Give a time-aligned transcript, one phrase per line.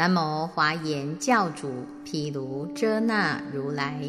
[0.00, 1.70] 南无华严教主
[2.06, 4.00] 毗卢遮那如来。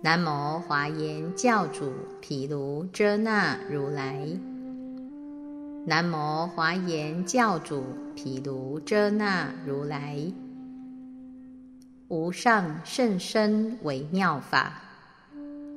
[0.00, 4.28] 南无华严教主毗卢遮那如来。
[5.84, 7.82] 南无华严教主
[8.14, 10.16] 毗卢遮那如来。
[12.06, 14.80] 无上甚深微妙法，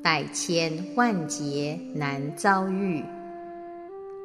[0.04, 3.04] 百千万劫难遭遇。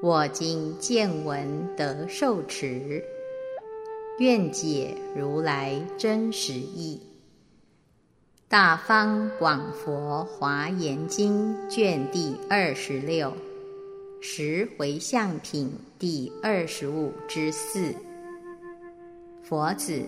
[0.02, 3.02] 我今见闻得受持，
[4.18, 6.98] 愿解如来真实义。
[8.48, 13.30] 大方广佛华严经卷第二十六，
[14.22, 17.94] 十回向品第二十五之四。
[19.42, 20.00] 佛子，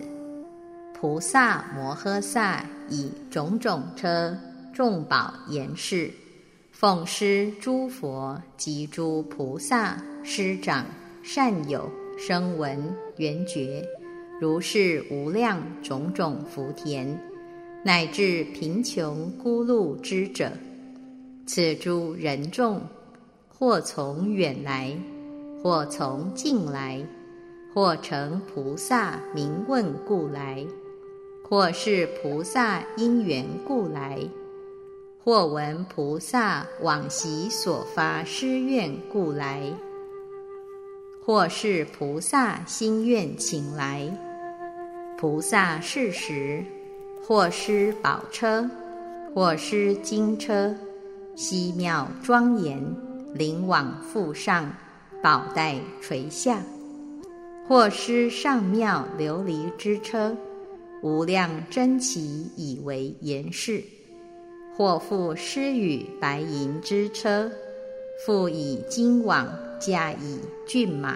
[0.99, 4.35] 菩萨摩诃萨以种种车
[4.73, 6.11] 众宝严饰。
[6.71, 10.85] 奉施诸佛及诸菩萨师长
[11.21, 13.85] 善友声闻缘觉，
[14.39, 17.19] 如是无量种种福田，
[17.83, 20.51] 乃至贫穷孤露之者，
[21.45, 22.81] 此诸人众，
[23.49, 24.97] 或从远来，
[25.61, 27.05] 或从近来，
[27.73, 30.65] 或成菩萨名问故来，
[31.43, 34.19] 或是菩萨因缘故来。
[35.21, 39.69] 或闻菩萨往昔所发施愿故来，
[41.23, 44.09] 或是菩萨心愿请来，
[45.19, 46.63] 菩萨是时，
[47.21, 48.65] 或施宝车，
[49.35, 50.73] 或施金车，
[51.35, 52.81] 悉妙庄严，
[53.33, 54.71] 灵往覆上，
[55.21, 56.59] 宝带垂下；
[57.67, 60.33] 或施上妙琉璃之车，
[61.03, 63.83] 无量珍奇以为严饰。
[64.77, 67.51] 或复施与白银之车，
[68.25, 69.45] 复以金网
[69.81, 71.15] 驾以骏马；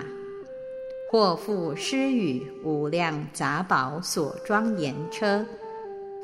[1.13, 5.45] 或复施与无量杂宝所庄严车，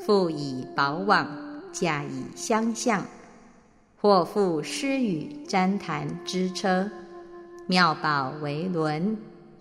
[0.03, 1.29] 复以宝网
[1.71, 3.03] 驾以相向；
[4.01, 6.89] 或复施与旃檀之车，
[7.67, 9.15] 妙宝为轮，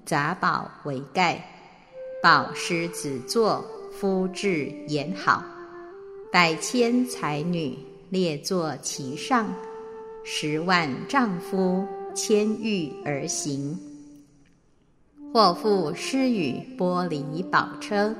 [0.06, 1.46] 杂宝为盖，
[2.22, 3.62] 宝狮子座，
[3.92, 5.44] 肤质严好。
[6.32, 7.76] 百千才女
[8.08, 9.46] 列坐其上，
[10.24, 13.78] 十万丈夫千御而行。
[15.32, 18.14] 或复施与玻璃宝车，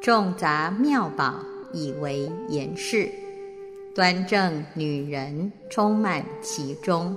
[0.00, 1.34] 众杂妙宝
[1.72, 3.10] 以为严饰，
[3.94, 7.16] 端正女人充满其中。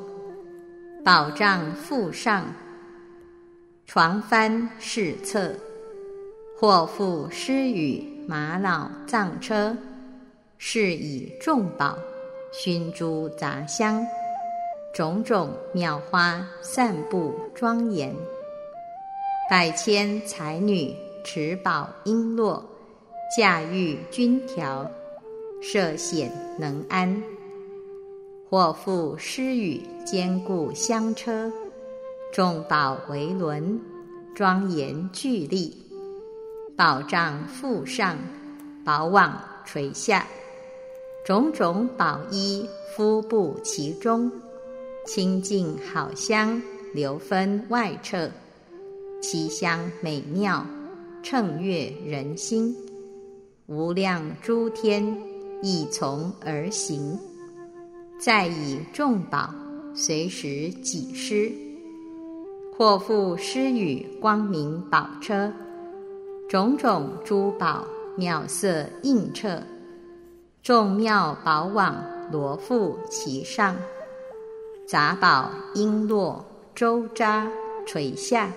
[1.04, 2.46] 宝帐覆上，
[3.86, 5.54] 床幡饰侧。
[6.58, 8.16] 或复施与。
[8.28, 9.78] 玛瑙藏车，
[10.58, 11.96] 是以众宝
[12.52, 14.04] 熏诸杂香，
[14.96, 18.16] 种种妙花散布庄严。
[19.48, 20.92] 百千才女
[21.24, 22.60] 持宝璎珞，
[23.38, 24.90] 驾驭军条，
[25.62, 27.22] 涉险能安。
[28.50, 31.52] 或复施与坚固香车，
[32.34, 33.80] 众宝为轮，
[34.34, 35.78] 庄严具立。
[36.76, 38.18] 宝帐覆上，
[38.84, 40.26] 宝网垂下，
[41.24, 44.32] 种种宝衣敷布其中，
[45.06, 46.60] 清净好香
[46.96, 48.30] 流分外彻，
[49.22, 50.66] 其香美妙，
[51.24, 52.76] 称悦人心。
[53.68, 55.18] 无量诸天
[55.64, 57.18] 亦从而行，
[58.20, 59.54] 再以众宝
[59.96, 61.52] 随时几施，
[62.78, 65.52] 或复施与光明宝车。
[66.48, 69.60] 种种珠宝妙色映彻，
[70.62, 71.96] 众妙宝网
[72.32, 73.76] 罗覆其上，
[74.88, 76.38] 杂宝璎珞
[76.76, 77.48] 周匝
[77.88, 78.52] 垂下，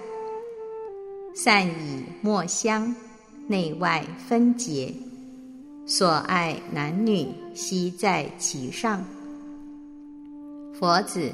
[1.40, 2.92] 散以墨香，
[3.46, 4.92] 内外分结，
[5.86, 9.04] 所爱男女悉在其上。
[10.74, 11.30] 佛子，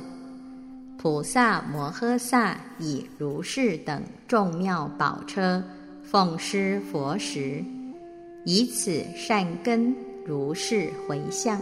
[0.98, 5.64] 菩萨摩诃萨以如是等众妙宝车。
[6.02, 7.64] 奉施佛时，
[8.44, 11.58] 以此善根如是回向。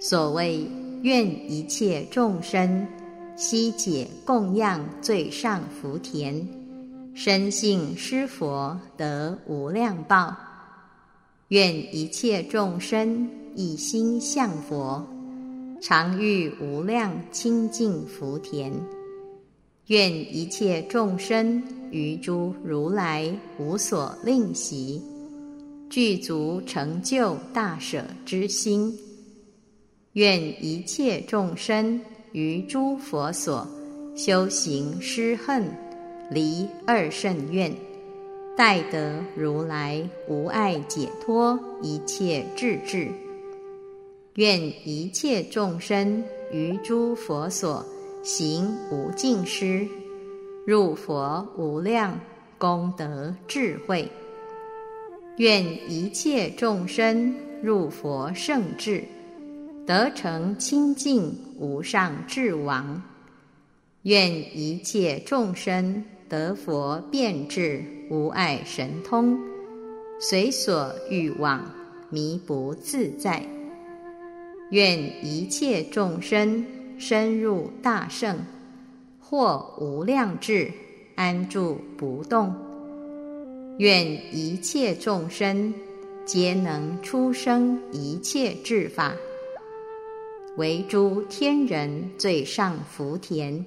[0.00, 0.68] 所谓
[1.02, 2.84] 愿一切众生
[3.36, 6.44] 悉解供养最上福田，
[7.18, 10.36] 深信施佛得无量报。
[11.48, 15.02] 愿一切众生一心向佛，
[15.80, 18.70] 常遇无量清净福田。
[19.86, 25.00] 愿一切众生于诸如来无所令习，
[25.88, 28.94] 具足成就大舍之心。
[30.12, 31.98] 愿一切众生
[32.32, 33.66] 于诸佛所
[34.14, 35.66] 修行施恨
[36.30, 37.72] 离二圣愿，
[38.56, 43.08] 待得如来无碍解脱一切智智。
[44.34, 47.84] 愿一切众生于诸佛所
[48.22, 49.86] 行无尽施，
[50.66, 52.18] 入佛无量
[52.58, 54.10] 功德智慧。
[55.38, 59.04] 愿一切众生入佛圣智，
[59.86, 63.00] 得成清净无上智王。
[64.02, 69.38] 愿一切众生得佛变智无碍神通，
[70.18, 71.64] 随所欲往
[72.10, 73.42] 迷不自在。
[74.70, 76.66] 愿一切众生
[76.98, 78.38] 深入大圣，
[79.20, 80.72] 或无量智
[81.14, 82.52] 安住不动。
[83.78, 85.72] 愿一切众生
[86.24, 89.14] 皆能出生一切智法，
[90.56, 93.64] 为诸天人最上福田。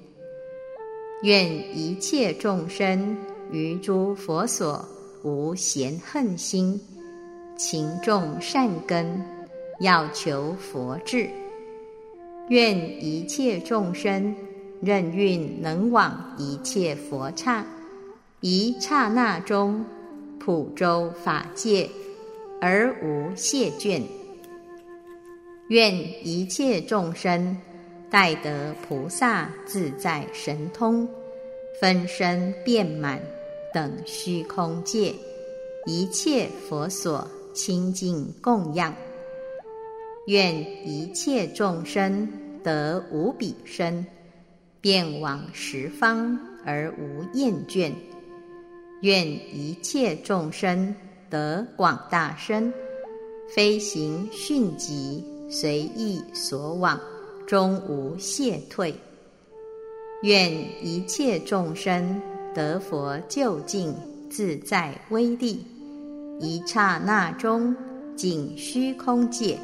[1.21, 3.17] 愿一切众生
[3.51, 4.83] 于诸佛所
[5.23, 6.79] 无嫌恨心，
[7.57, 9.21] 勤种善根，
[9.81, 11.29] 要求佛智。
[12.47, 14.35] 愿一切众生
[14.81, 17.65] 任运能往一切佛刹，
[18.39, 19.85] 一刹那中。
[20.41, 21.89] 普周法界，
[22.61, 24.01] 而无谢倦。
[25.67, 25.93] 愿
[26.25, 27.57] 一切众生，
[28.09, 31.07] 待得菩萨自在神通，
[31.79, 33.21] 分身遍满
[33.73, 35.13] 等虚空界，
[35.85, 38.93] 一切佛所清净供养。
[40.25, 42.27] 愿一切众生
[42.63, 44.05] 得无比身，
[44.81, 47.91] 遍往十方而无厌倦。
[49.01, 50.93] 愿一切众生
[51.29, 52.73] 得广大身，
[53.55, 56.99] 飞行迅疾，随意所往，
[57.49, 58.93] 终无懈退。
[60.21, 60.53] 愿
[60.85, 62.21] 一切众生
[62.53, 63.95] 得佛究竟
[64.29, 65.65] 自在威力，
[66.39, 67.75] 一刹那中
[68.15, 69.57] 尽虚空界，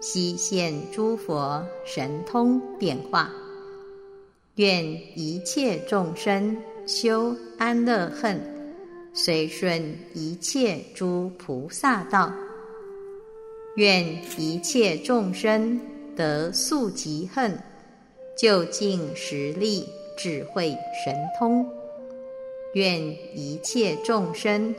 [0.00, 3.28] 悉现诸佛神通变化。
[4.54, 4.84] 愿
[5.18, 6.56] 一切众生
[6.86, 8.40] 修安乐恨。
[9.12, 12.32] 随顺一切诸菩萨道，
[13.74, 15.80] 愿一切众生
[16.16, 17.56] 得速疾恨，
[18.36, 19.84] 究竟实力
[20.16, 21.68] 智慧神通。
[22.74, 23.00] 愿
[23.36, 24.74] 一切众生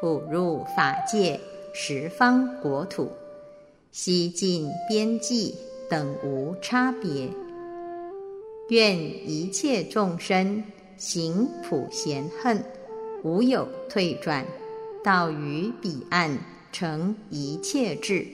[0.00, 1.38] 普入法界
[1.72, 3.10] 十方国土，
[3.92, 5.54] 悉尽边际
[5.88, 7.28] 等无差别。
[8.70, 10.64] 愿一切众生
[10.96, 12.62] 行普贤恨。
[13.22, 14.46] 无有退转，
[15.04, 16.38] 到于彼岸
[16.72, 18.26] 成一切智。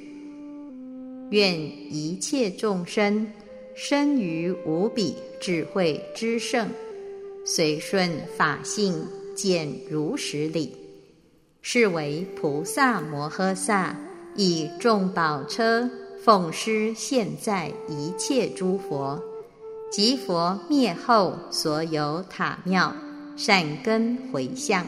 [1.31, 1.61] 愿
[1.93, 3.27] 一切众生
[3.75, 6.69] 生于无比智慧之圣，
[7.45, 10.73] 随顺法性见如实理，
[11.63, 13.97] 是为菩萨摩诃萨
[14.35, 15.89] 以众宝车
[16.23, 19.21] 奉施现在一切诸佛，
[19.91, 22.95] 及佛灭后所有塔庙。
[23.39, 24.87] 善根回向，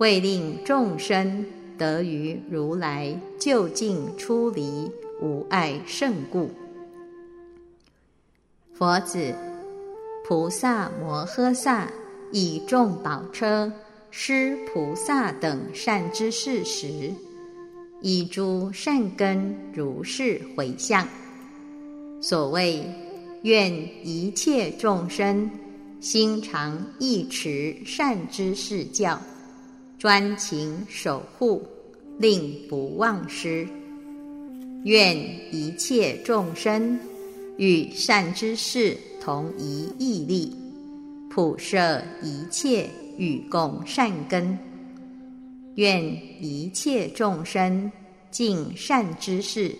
[0.00, 1.46] 为令众生
[1.78, 6.50] 得于如来究竟出离无碍胜故。
[8.74, 9.34] 佛子，
[10.26, 11.90] 菩萨摩诃萨
[12.32, 13.72] 以众宝车
[14.10, 17.12] 施菩萨等善知识时，
[18.00, 21.06] 以诸善根如是回向。
[22.20, 22.84] 所谓
[23.42, 23.72] 愿
[24.06, 25.50] 一切众生。
[25.98, 29.18] 心常忆持善知识教，
[29.98, 31.66] 专情守护，
[32.18, 33.66] 令不忘失。
[34.84, 35.16] 愿
[35.52, 36.98] 一切众生
[37.56, 40.56] 与善知识同一毅力，
[41.30, 44.56] 普摄一切与共善根。
[45.74, 46.04] 愿
[46.40, 47.90] 一切众生
[48.30, 49.74] 尽善知识，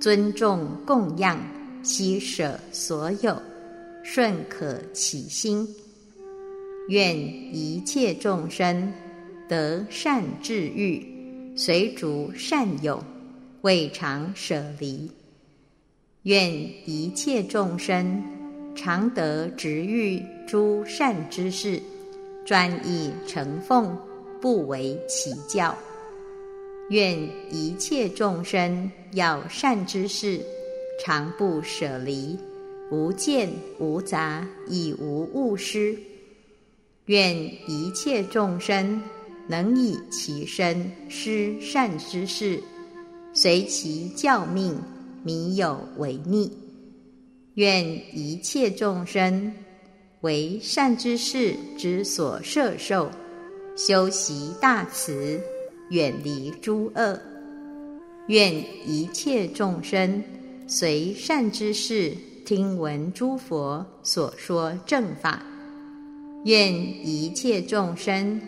[0.00, 1.38] 尊重供养，
[1.82, 3.40] 悉舍所有。
[4.02, 5.68] 顺可起心，
[6.88, 8.92] 愿一切众生
[9.46, 11.06] 得善智欲，
[11.54, 13.04] 随逐善友，
[13.62, 15.10] 未尝舍离。
[16.22, 16.52] 愿
[16.86, 18.22] 一切众生
[18.74, 21.80] 常得执欲诸善之事，
[22.44, 23.96] 专以承奉，
[24.40, 25.76] 不为其教。
[26.90, 27.18] 愿
[27.50, 30.40] 一切众生要善之事，
[31.04, 32.38] 常不舍离。
[32.90, 33.48] 无见
[33.78, 35.96] 无杂，以无误失。
[37.06, 37.36] 愿
[37.68, 39.00] 一切众生
[39.46, 42.60] 能以其身施善之事，
[43.32, 44.76] 随其教命，
[45.22, 46.50] 弥有违逆。
[47.54, 47.84] 愿
[48.16, 49.52] 一切众生
[50.20, 53.10] 为善之事之所摄受，
[53.76, 55.40] 修习大慈，
[55.90, 57.20] 远离诸恶。
[58.28, 58.54] 愿
[58.86, 60.22] 一切众生
[60.66, 62.12] 随善之事
[62.44, 65.42] 听闻诸佛所说正法。
[66.44, 68.40] 愿一切众生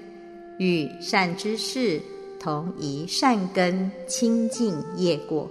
[0.58, 2.00] 与善之事
[2.42, 5.48] 同一善根清净业果，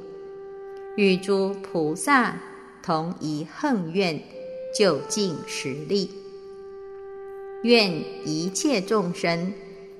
[0.97, 2.35] 与诸菩萨
[2.83, 4.19] 同一恨愿
[4.77, 6.11] 究竟实力。
[7.63, 7.89] 愿
[8.25, 9.53] 一切众生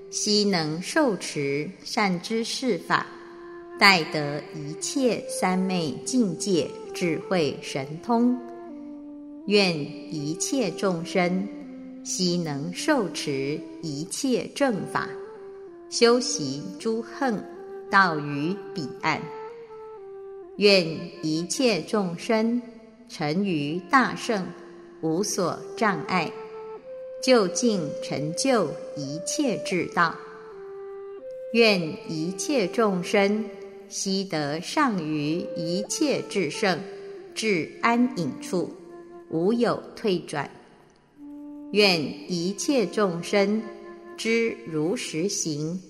[0.10, 3.08] 悉能受持善知识法，
[3.80, 8.38] 待得一切三昧境界智慧神通。
[9.46, 9.74] 愿
[10.14, 11.48] 一切众生
[12.04, 15.08] 悉能受持一切正法，
[15.92, 17.44] 修习诸恨，
[17.90, 19.22] 到于彼岸。
[20.56, 20.88] 愿
[21.22, 22.62] 一切众生
[23.10, 24.48] 成于大圣，
[25.02, 26.32] 无所障碍。
[27.22, 30.16] 就近成就一切智道，
[31.52, 33.44] 愿一切众生
[33.90, 36.80] 悉得上于一切至圣
[37.36, 38.74] 至安隐处，
[39.30, 40.50] 无有退转。
[41.74, 43.62] 愿一切众生
[44.24, 45.82] 知如实行，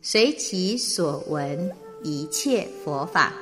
[0.00, 1.70] 随其所闻
[2.02, 3.34] 一切佛法，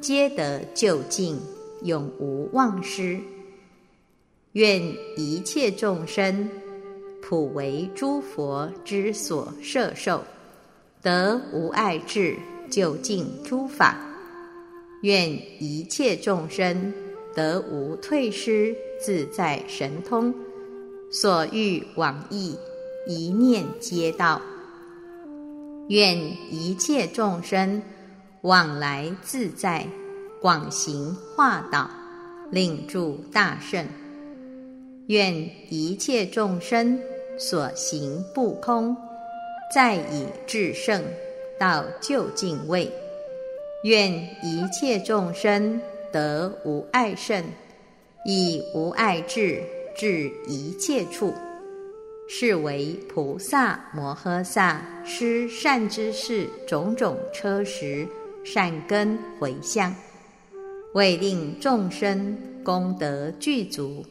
[0.00, 1.38] 皆得究竟，
[1.82, 3.20] 永无忘失。
[4.52, 4.82] 愿
[5.18, 6.48] 一切众生。
[7.20, 10.24] 普为诸佛之所摄受，
[11.02, 12.34] 得无碍智，
[12.70, 14.00] 究竟诸法。
[15.02, 15.30] 愿
[15.62, 16.94] 一切众生
[17.34, 20.34] 得无退失，自在神通，
[21.12, 22.56] 所欲往诣，
[23.06, 24.40] 一念皆到。
[25.88, 26.18] 愿
[26.50, 27.82] 一切众生
[28.42, 29.86] 往来自在，
[30.40, 31.88] 广行化导，
[32.50, 33.86] 令住大圣。
[35.06, 36.98] 愿一切众生。
[37.38, 38.96] 所行不空，
[39.70, 41.04] 再以至圣
[41.60, 42.90] 到究竟位。
[43.84, 44.10] 愿
[44.42, 45.78] 一切众生
[46.10, 47.44] 得无爱圣，
[48.24, 49.62] 以无爱智
[49.94, 51.34] 至一切处，
[52.28, 58.06] 是为菩萨摩诃萨施善知识种种车时
[58.44, 59.94] 善根回向，
[60.94, 64.04] 为令众生功德具足，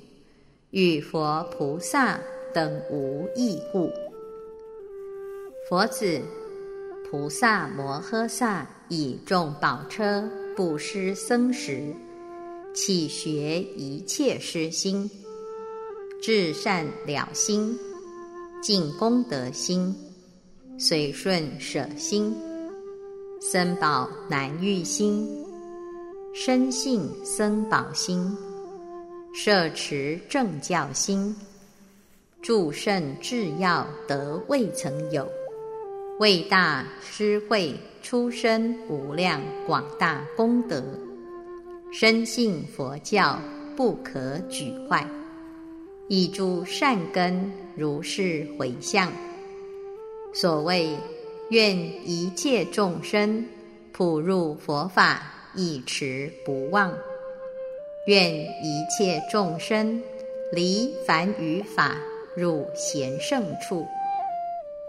[0.71, 2.19] 与佛菩萨。
[2.53, 3.91] 等无异故。
[5.67, 6.21] 佛子，
[7.11, 10.23] 菩萨摩诃萨以众宝车
[10.55, 11.93] 布施僧时，
[12.73, 15.11] 起学一切施心，
[16.21, 17.77] 至善了心，
[18.65, 19.95] 尽功德心，
[20.79, 22.35] 随顺舍心，
[23.39, 25.29] 僧宝难遇心，
[26.33, 28.35] 生信僧宝心，
[29.35, 31.35] 摄持正教心。
[32.41, 35.29] 助圣至要得未曾有，
[36.19, 40.83] 为大师会出身无量广大功德，
[41.93, 43.39] 深信佛教
[43.75, 45.07] 不可举坏，
[46.07, 49.11] 以诸善根如是回向。
[50.33, 50.89] 所谓
[51.49, 53.45] 愿一切众生
[53.91, 55.23] 普入佛法，
[55.55, 56.91] 一持不忘；
[58.07, 60.01] 愿一切众生
[60.51, 61.95] 离凡与法。
[62.37, 63.87] 入贤圣处，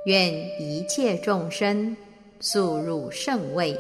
[0.05, 1.97] 愿一切众生
[2.41, 3.79] 速入圣位，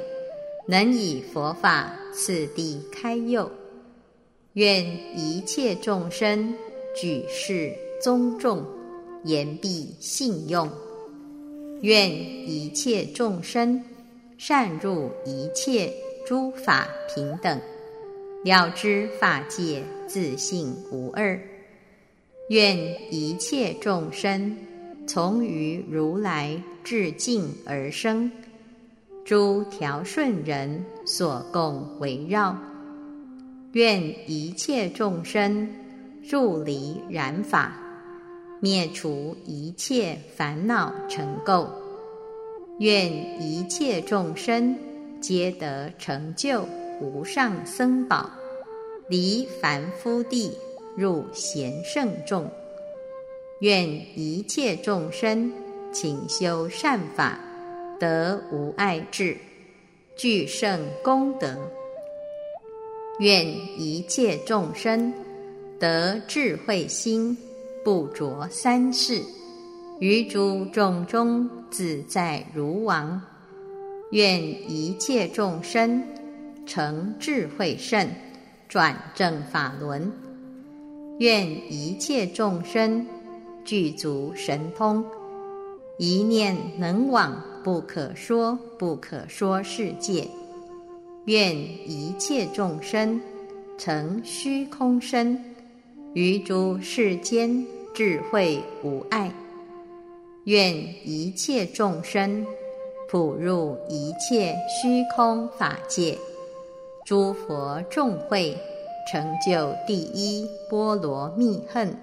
[0.69, 3.51] 能以佛法次第开佑。
[4.53, 4.87] 愿
[5.19, 6.55] 一切众生
[6.97, 8.65] 举世尊重，
[9.25, 10.67] 言必信用。
[11.83, 13.85] 愿一切众生
[14.39, 15.93] 善入一切
[16.27, 17.61] 诸法平等，
[18.45, 21.39] 了知法界自性无二。
[22.49, 22.79] 愿
[23.13, 24.57] 一切众生
[25.07, 28.33] 从于如来至敬而生，
[29.23, 32.57] 诸调顺人所共围绕。
[33.73, 35.69] 愿一切众生
[36.29, 37.73] 入离染法，
[38.61, 41.69] 灭除一切烦恼尘垢。
[42.79, 44.77] 愿一切众生
[45.21, 46.67] 皆得成就
[47.01, 48.31] 无上僧宝，
[49.09, 50.53] 离凡夫地。
[50.97, 52.51] 入贤圣众，
[53.61, 53.87] 愿
[54.19, 55.53] 一切众生
[55.93, 57.39] 请修善法，
[58.01, 59.37] 得无碍智，
[60.17, 61.55] 具圣功德。
[63.19, 63.47] 愿
[63.79, 65.13] 一切众生
[65.79, 67.37] 得智慧心，
[67.85, 69.23] 不着三世，
[70.01, 73.21] 于诸众中自在如王。
[74.13, 76.03] 愿一切众生
[76.65, 78.09] 成智慧圣，
[78.69, 80.11] 转正法轮。
[81.19, 83.07] 愿一切众生
[83.65, 85.05] 具足神通，
[85.99, 90.29] 一念能往不可说不可说世界。
[91.25, 93.21] 愿一切众生
[93.77, 95.56] 成虚空身，
[96.17, 99.31] 于诸世间智慧无碍。
[100.45, 100.75] 愿
[101.07, 102.47] 一切众生
[103.07, 106.17] 普入一切虚空法界，
[107.05, 108.57] 诸佛众会
[109.13, 111.95] 成就第一波罗蜜恨。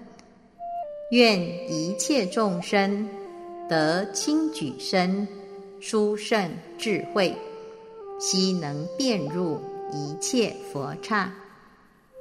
[1.10, 3.08] 愿一切众生
[3.68, 5.26] 得轻举身，
[5.80, 7.34] 殊胜智慧，
[8.20, 9.58] 悉能遍入
[9.92, 11.34] 一切佛刹。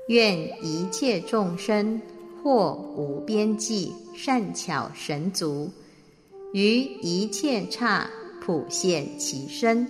[0.08, 2.02] 愿一切众生
[2.42, 5.70] 或无边际善巧神足。
[6.54, 8.10] 于一切刹
[8.42, 9.88] 普现其身，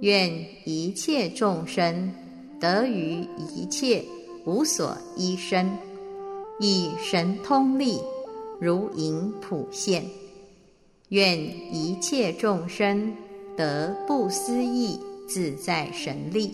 [0.00, 0.30] 愿
[0.64, 2.12] 一切众生
[2.60, 4.04] 得于一切
[4.44, 5.70] 无所依身，
[6.60, 8.00] 以神通力
[8.60, 10.04] 如影普现。
[11.10, 11.38] 愿
[11.72, 13.14] 一切众生
[13.56, 14.98] 得不思议
[15.28, 16.52] 自在神力，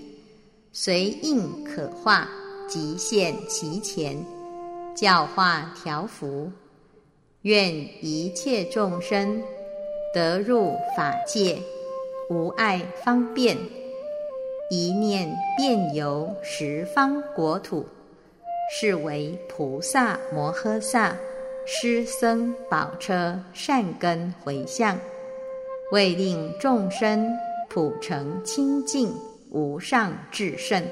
[0.72, 2.28] 随应可化，
[2.72, 4.16] 极现其前，
[4.94, 6.50] 教化调伏。
[7.42, 7.70] 愿
[8.02, 9.42] 一切众生
[10.14, 11.58] 得入法界，
[12.30, 13.58] 无碍方便，
[14.70, 17.84] 一念遍游十方国土，
[18.74, 21.14] 是为菩萨摩诃萨
[21.66, 24.98] 施僧宝车善根回向，
[25.90, 27.30] 为令众生
[27.68, 29.14] 普成清净
[29.50, 30.82] 无上至圣，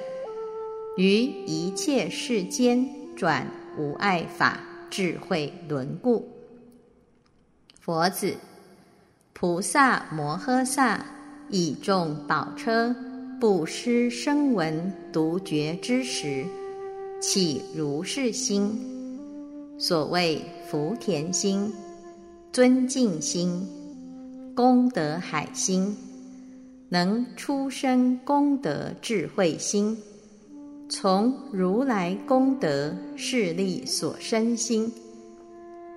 [0.96, 3.46] 于一切世间转
[3.78, 6.28] 无碍法智慧轮故。
[7.80, 8.34] 佛子，
[9.32, 11.04] 菩萨摩诃萨
[11.48, 12.94] 以众宝车
[13.40, 16.44] 布施声闻独觉之时，
[17.20, 18.78] 起如是心。
[19.78, 21.72] 所谓福田心、
[22.52, 23.66] 尊敬心、
[24.54, 25.96] 功德海心，
[26.90, 29.96] 能出生功德智慧心，
[30.92, 34.92] 从如来功德势力所生心。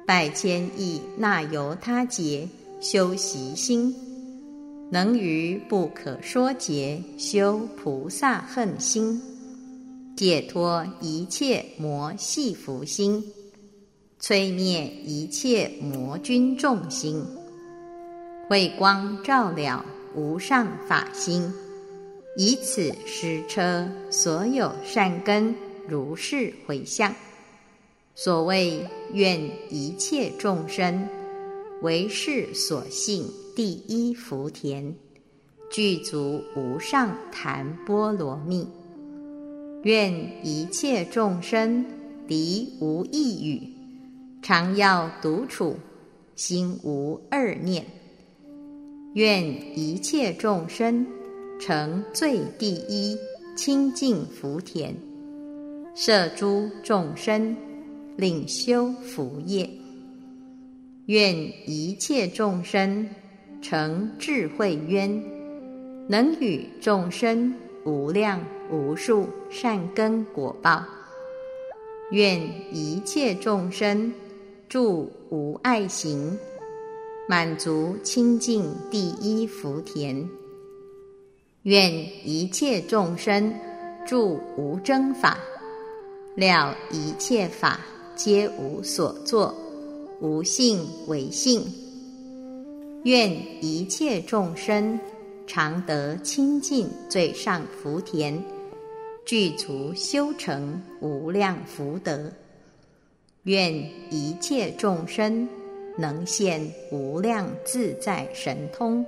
[0.06, 2.48] 百千亿那由他劫
[2.80, 3.96] 修习心，
[4.92, 9.20] 能于不可说劫修菩萨恨心，
[10.16, 13.24] 解脱一切魔系福心，
[14.22, 17.26] 摧灭一切魔君众心，
[18.48, 21.52] 慧光照了无上法心，
[22.36, 25.56] 以此施车所有善根
[25.88, 27.14] 如是回向。
[28.16, 31.08] 所谓愿一切众生
[31.82, 34.96] 为是所信第一福田，
[35.72, 38.68] 具足无上檀波罗蜜。
[39.84, 40.14] 愿
[40.46, 41.86] 一切众生
[42.28, 43.68] 离无异语，
[44.42, 45.78] 常要独处，
[46.36, 47.86] 心无二念。
[49.14, 49.44] 愿
[49.78, 51.06] 一切众生
[51.66, 53.18] 成最第一
[53.56, 54.94] 清净福田，
[55.96, 57.56] 摄诸众生。
[58.18, 59.68] 领修福业，
[61.06, 61.34] 愿
[61.66, 63.10] 一切众生
[63.62, 65.24] 成智慧渊，
[66.10, 70.84] 能与众生无量无数善根果报。
[72.12, 72.40] 愿
[72.72, 74.14] 一切众生
[74.68, 76.38] 住无爱行，
[77.28, 80.30] 满足清净第一福田。
[81.64, 81.94] 愿
[82.28, 83.54] 一切众生
[84.06, 85.40] 住无争法，
[86.36, 87.80] 了一切法。
[88.16, 89.56] 皆无所作，
[90.22, 91.66] 无性为性。
[93.06, 95.00] 愿一切众生
[95.48, 98.40] 常得清净最上福田，
[99.26, 102.32] 具足修成无量福德。
[103.44, 103.74] 愿
[104.12, 105.50] 一切众生
[105.98, 109.04] 能现无量自在神通，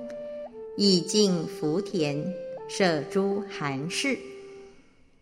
[0.78, 2.18] 以净福田，
[2.68, 4.18] 舍诸寒士。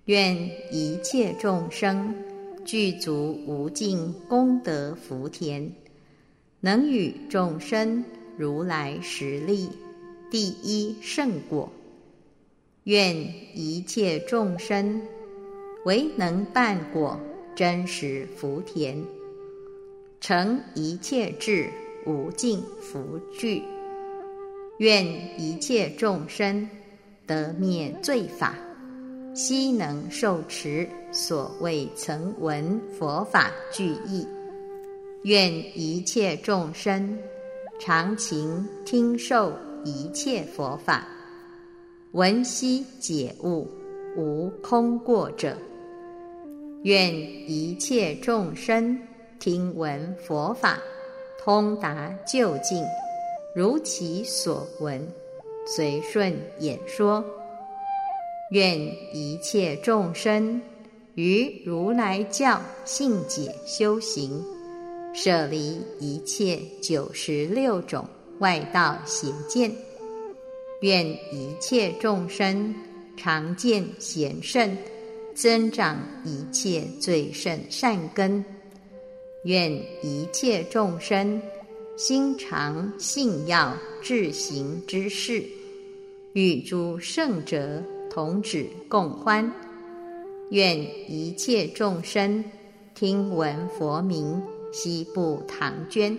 [0.05, 0.35] 愿
[0.71, 2.13] 一切众生。
[2.65, 5.69] 具足无尽功德福田，
[6.61, 8.05] 能与众生
[8.37, 9.67] 如来实力
[10.31, 11.69] 第一圣果。
[12.85, 13.17] 愿
[13.53, 15.01] 一切众生
[15.83, 17.19] 唯能办果
[17.53, 19.03] 真实福田，
[20.21, 21.69] 成一切智
[22.05, 23.61] 无尽福聚。
[24.77, 25.05] 愿
[25.37, 26.69] 一切众生
[27.25, 28.55] 得灭罪法。
[29.33, 34.27] 悉能受持所谓曾闻佛法具义，
[35.23, 37.17] 愿一切众生
[37.79, 39.51] 常勤听受
[39.83, 41.07] 一切佛法，
[42.11, 43.67] 闻悉解悟
[44.15, 45.57] 无空过者。
[46.83, 48.95] 愿一切众生
[49.39, 50.77] 听闻佛法，
[51.43, 52.83] 通达究竟，
[53.55, 55.01] 如其所闻，
[55.65, 57.23] 随顺演说。
[58.51, 58.79] 愿
[59.13, 60.61] 一切众生
[61.15, 64.43] 于如来教信解修行，
[65.13, 68.05] 舍离一切九十六种
[68.39, 69.71] 外道邪见。
[70.81, 72.75] 愿一切众生
[73.15, 74.77] 常见贤圣，
[75.33, 78.43] 增长一切最胜善根。
[79.45, 79.71] 愿
[80.03, 81.41] 一切众生
[81.95, 85.43] 心常信要至行之事，
[86.33, 89.51] 与诸圣者同止共欢。
[90.49, 90.75] 愿
[91.09, 92.43] 一切众生
[92.95, 96.17] 听闻佛名，悉布唐捐，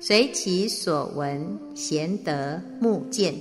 [0.00, 3.32] 随其所闻贤德目见。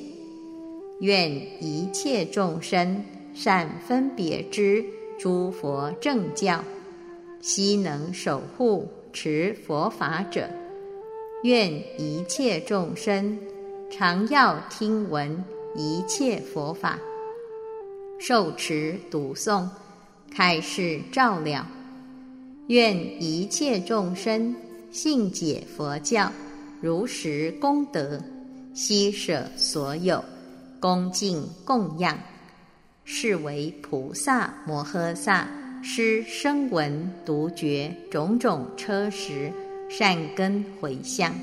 [0.99, 4.86] 愿一切众生善分别之
[5.17, 6.63] 诸佛正教，
[7.41, 8.88] 悉能守护。
[9.17, 10.49] 持佛法者，
[11.45, 13.38] 愿一切众生
[13.91, 16.97] 常要听闻一切佛法，
[18.17, 19.69] 受持读诵，
[20.34, 21.63] 开示照料。
[22.69, 24.55] 愿一切众生
[24.89, 26.31] 信解佛教，
[26.81, 28.19] 如实功德，
[28.73, 30.25] 悉舍所有，
[30.79, 32.17] 恭敬供养，
[33.03, 35.47] 是为菩萨摩诃萨。
[35.84, 39.53] 施声闻独觉种种车时
[39.89, 41.34] 善根回向，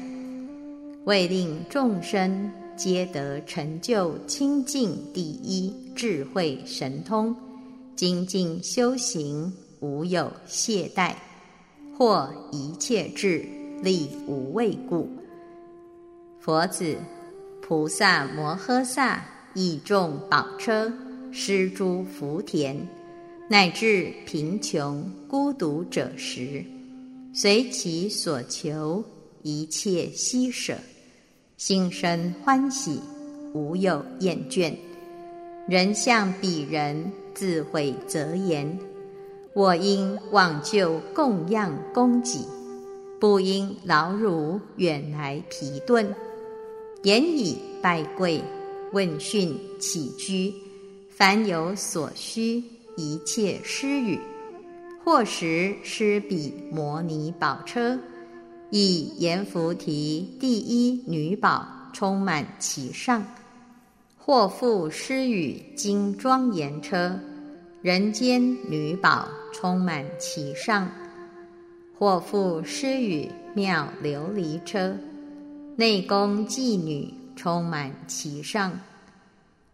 [1.05, 7.35] 为令众生皆得成就清净第一智慧神通，
[7.95, 11.15] 精进修行无有懈怠，
[11.97, 13.45] 或一切智
[13.83, 15.09] 力无畏故。
[16.41, 16.97] 佛子
[17.61, 19.25] 菩萨摩诃萨
[19.55, 20.93] 以众宝车
[21.31, 22.87] 施诸福田。
[23.49, 26.65] 乃至贫穷孤独者时，
[27.35, 29.03] 随其所求，
[29.43, 30.77] 一切悉舍，
[31.57, 33.01] 心生欢喜，
[33.55, 34.75] 无有厌倦。
[35.67, 38.79] 人向彼人，自毁则言：
[39.55, 42.47] 我应往就供养供给，
[43.19, 46.15] 不应劳辱远来疲顿。
[47.03, 48.43] 言以拜跪，
[48.93, 50.53] 问讯起居，
[51.09, 52.63] 凡有所需。
[52.95, 54.21] 一切施语，
[55.05, 57.99] 或时施比摩尼宝车，
[58.71, 63.21] 以阎浮提第一女宝充满其上；
[64.17, 67.19] 或复施语金庄严车，
[67.83, 70.87] 人间女宝充满其上；
[71.99, 74.97] 或复施语妙琉璃车，
[75.75, 78.73] 内宫妓女充满其上。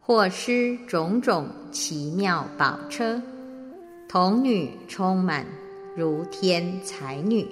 [0.01, 3.21] 或施种种奇妙宝车，
[4.09, 5.45] 童女充满
[5.95, 7.45] 如天才女；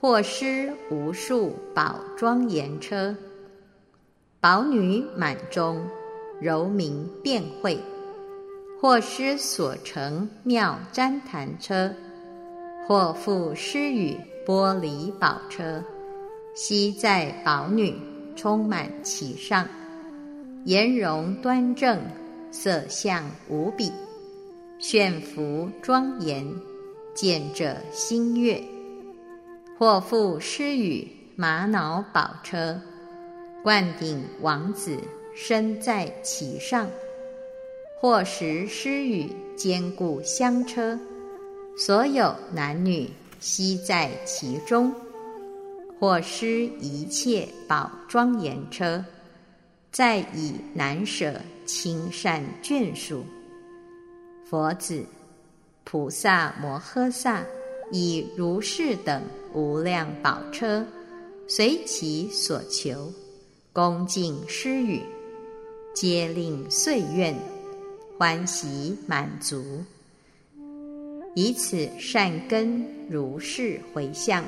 [0.00, 3.14] 或施无数宝庄严车，
[4.40, 5.86] 宝女满中，
[6.40, 7.76] 柔明遍慧；
[8.80, 11.94] 或施所成妙旃檀车，
[12.88, 15.84] 或复施与玻璃宝车，
[16.54, 17.94] 悉在宝女
[18.34, 19.68] 充满其上。
[20.64, 22.00] 颜容端正，
[22.50, 23.92] 色相无比，
[24.82, 26.44] 炫服庄严，
[27.14, 28.60] 见者心悦。
[29.78, 32.80] 或复施与玛瑙宝车，
[33.62, 34.98] 冠顶王子
[35.36, 36.88] 身在其上；
[38.00, 40.98] 或时施与坚固香车，
[41.78, 44.90] 所有男女悉在其中；
[46.00, 49.02] 或施一切宝庄严车。
[49.92, 53.24] 再以难舍亲善眷属，
[54.52, 55.02] 佛子
[55.82, 57.42] 菩萨摩诃萨
[57.90, 59.22] 以如是等
[59.54, 60.84] 无量宝车，
[61.48, 63.10] 随其所求，
[63.72, 65.00] 恭敬施予，
[65.94, 67.34] 皆令遂愿
[68.18, 69.82] 欢喜满足，
[71.34, 74.44] 以此善根如是回向。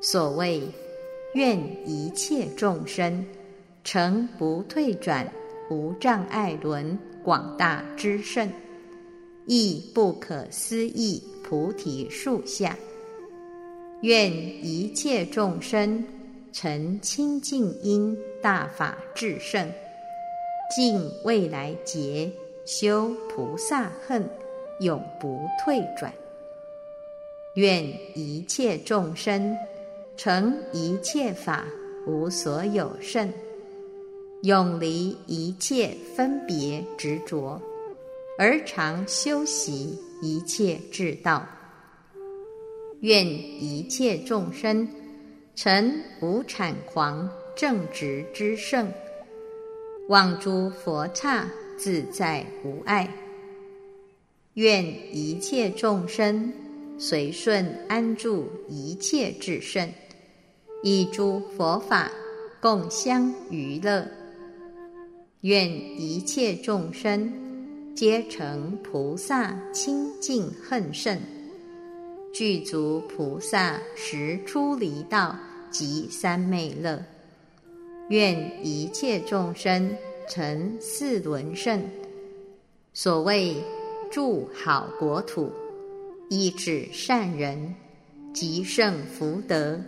[0.00, 0.62] 所谓
[1.34, 3.26] 愿一切众生。
[3.82, 5.28] 成不退转、
[5.70, 8.48] 无障碍轮广大之胜，
[9.46, 12.76] 亦不可思议菩提树下，
[14.02, 16.04] 愿一切众生
[16.52, 19.70] 成清净因大法至胜，
[20.74, 22.30] 尽未来劫
[22.64, 24.28] 修菩萨恨，
[24.80, 26.12] 永不退转。
[27.54, 29.56] 愿一切众生
[30.16, 31.64] 成一切法
[32.06, 33.32] 无所有胜。
[34.42, 37.60] 永离一切分别执着，
[38.38, 41.46] 而常修习一切智道。
[43.00, 44.88] 愿一切众生
[45.54, 48.90] 成无产狂正直之圣，
[50.08, 53.08] 望诸佛刹自在无碍。
[54.54, 56.52] 愿一切众生
[56.98, 59.86] 随顺安住一切至圣，
[60.82, 62.10] 以诸佛法
[62.60, 64.06] 共相娱乐。
[65.42, 67.45] 愿一切众生
[67.96, 71.18] 皆成菩萨清净恨圣，
[72.30, 75.34] 具足菩萨实出离道
[75.70, 77.02] 及三昧乐。
[78.10, 79.96] 愿一切众生
[80.28, 81.82] 成四轮圣。
[82.92, 83.56] 所谓。
[84.08, 85.50] 住好国土，
[86.30, 87.74] 一指善人，
[88.32, 89.78] 积圣福德，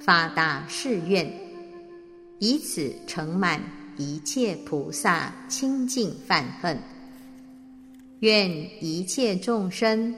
[0.00, 1.32] 发大誓愿，
[2.40, 3.62] 以此成满
[3.96, 6.76] 一切菩萨清净犯恨。
[8.20, 8.50] 愿
[8.84, 10.12] 一切众生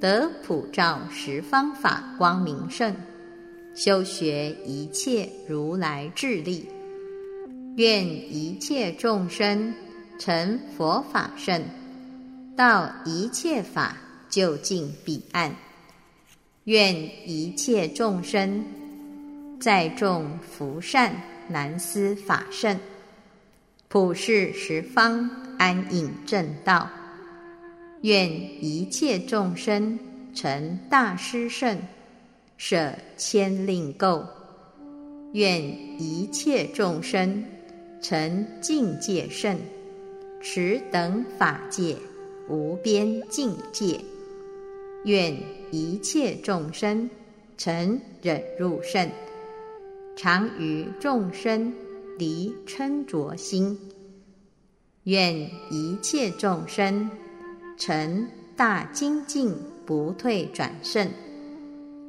[0.00, 2.94] 得普照十方法光明胜，
[3.74, 6.66] 修学一切如来智力。
[7.76, 9.74] 愿一切众生
[10.18, 11.62] 成佛法圣。
[12.56, 13.96] 到一切法
[14.30, 15.54] 就近彼岸，
[16.64, 16.94] 愿
[17.28, 18.64] 一切众生
[19.60, 21.14] 在众福善
[21.48, 22.78] 难思法圣，
[23.88, 25.28] 普世十方
[25.58, 26.88] 安隐正道。
[28.04, 28.30] 愿
[28.62, 29.98] 一切众生
[30.34, 31.78] 成大师圣，
[32.58, 34.22] 舍千令垢。
[35.32, 35.62] 愿
[35.98, 37.42] 一切众生
[38.02, 39.56] 成境界圣，
[40.42, 41.96] 持等法界。
[42.46, 43.98] 无边境界，
[45.04, 45.34] 愿
[45.70, 47.08] 一切众生
[47.56, 49.08] 成忍入圣，
[50.14, 51.72] 常于众生
[52.18, 53.78] 离嗔浊心。
[55.04, 55.34] 愿
[55.70, 57.10] 一切众生
[57.76, 61.10] 成大精进不退转胜，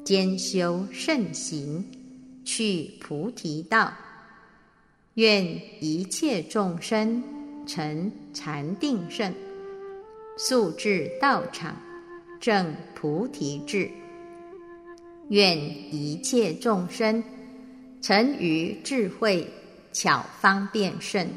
[0.04, 1.84] 兼修圣行，
[2.44, 3.92] 去菩提道。
[5.16, 5.44] 愿
[5.80, 7.24] 一切众生
[7.66, 9.34] 成禅定胜。
[10.38, 11.76] 速至道场，
[12.40, 13.90] 证菩提智。
[15.30, 17.24] 愿一切众生
[18.02, 19.50] 成于智慧
[19.94, 21.28] 巧方便胜，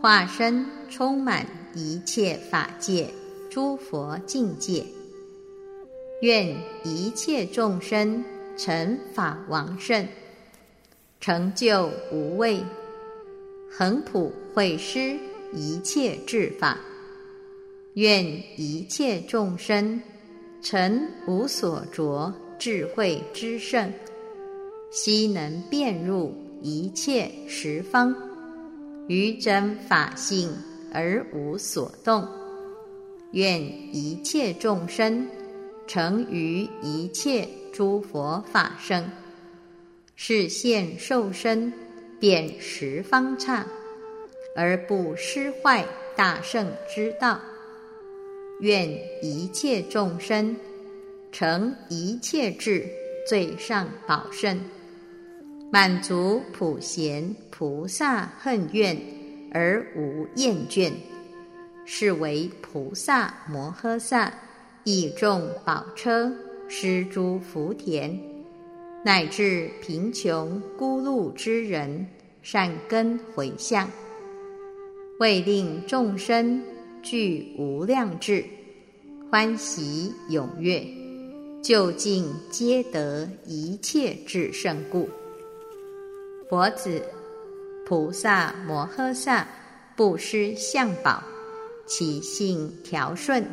[0.00, 3.08] 化身充满一切法界
[3.54, 4.84] 诸佛境界。
[6.22, 8.24] 愿一切众生
[8.56, 10.08] 成法王圣，
[11.20, 12.60] 成就无畏，
[13.70, 15.16] 恒普会施
[15.52, 16.76] 一切智法。
[17.92, 18.24] 愿
[18.60, 20.02] 一切众生
[20.60, 23.88] 成无所着智慧之圣，
[24.90, 28.12] 悉能遍入一切十方，
[29.06, 30.52] 于真法性
[30.92, 32.26] 而无所动。
[33.34, 33.60] 愿
[33.92, 35.28] 一切众生
[35.88, 39.10] 成于一切诸佛法圣，
[40.14, 41.72] 是现受身
[42.20, 43.66] 遍十方刹，
[44.54, 47.40] 而不失坏大圣之道。
[48.60, 48.88] 愿
[49.20, 50.54] 一切众生
[51.32, 52.88] 成一切智
[53.28, 54.60] 最上宝圣，
[55.72, 58.96] 满足普贤菩萨恨愿
[59.52, 60.92] 而无厌倦，
[61.84, 64.32] 是为菩萨摩诃萨
[64.84, 66.32] 以众宝车
[66.68, 68.18] 施诸福田，
[69.04, 72.06] 乃至贫穷孤露之人
[72.42, 73.90] 善根回向，
[75.18, 76.62] 为令众生。
[77.06, 78.42] 具无量智，
[79.30, 80.82] 欢喜踊跃，
[81.62, 85.06] 究竟皆得一切智胜故。
[86.48, 87.02] 佛子，
[87.84, 89.46] 菩萨摩诃萨
[89.94, 91.22] 不施相宝，
[91.86, 93.44] 其性调顺，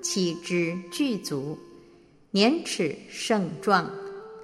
[0.00, 1.58] 气之具足，
[2.30, 3.90] 年齿盛壮，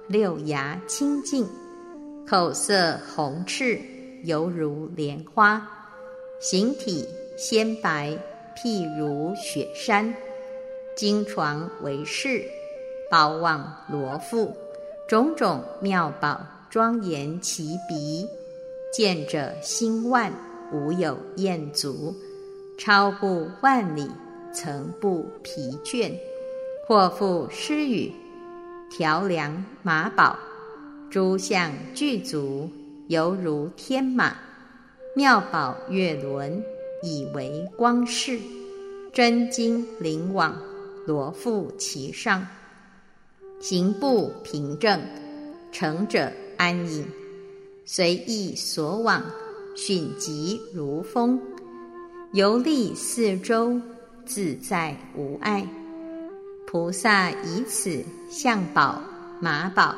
[0.07, 1.47] 六牙清净，
[2.27, 3.79] 口色红赤，
[4.23, 5.65] 犹如莲花，
[6.39, 8.17] 形体鲜白。
[8.61, 10.13] 譬如雪山，
[10.97, 12.43] 经床为饰，
[13.09, 14.51] 宝望罗覆，
[15.07, 18.27] 种种妙宝庄严其鼻，
[18.91, 20.33] 见者心万，
[20.73, 22.13] 无有厌足，
[22.79, 24.09] 超步万里，
[24.53, 26.13] 曾不疲倦。
[26.87, 28.13] 或复施语，
[28.89, 30.39] 调良马宝，
[31.11, 32.69] 诸相具足，
[33.09, 34.37] 犹如天马，
[35.13, 36.63] 妙宝月轮。
[37.03, 38.39] 以为光饰，
[39.13, 40.57] 真金灵网
[41.05, 42.47] 罗覆其上，
[43.59, 45.01] 行步平正，
[45.71, 47.05] 乘者安隐，
[47.85, 49.23] 随意所往，
[49.75, 51.41] 迅疾如风，
[52.31, 53.81] 游历四周，
[54.23, 55.67] 自在无碍。
[56.67, 59.01] 菩萨以此相宝、
[59.39, 59.95] 马宝、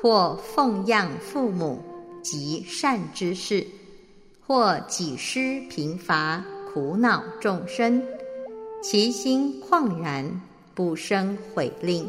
[0.00, 1.78] 或奉养父母
[2.22, 3.66] 及善之事，
[4.46, 8.02] 或己施贫乏苦恼众生，
[8.82, 10.40] 其心旷然，
[10.74, 12.08] 不生悔吝，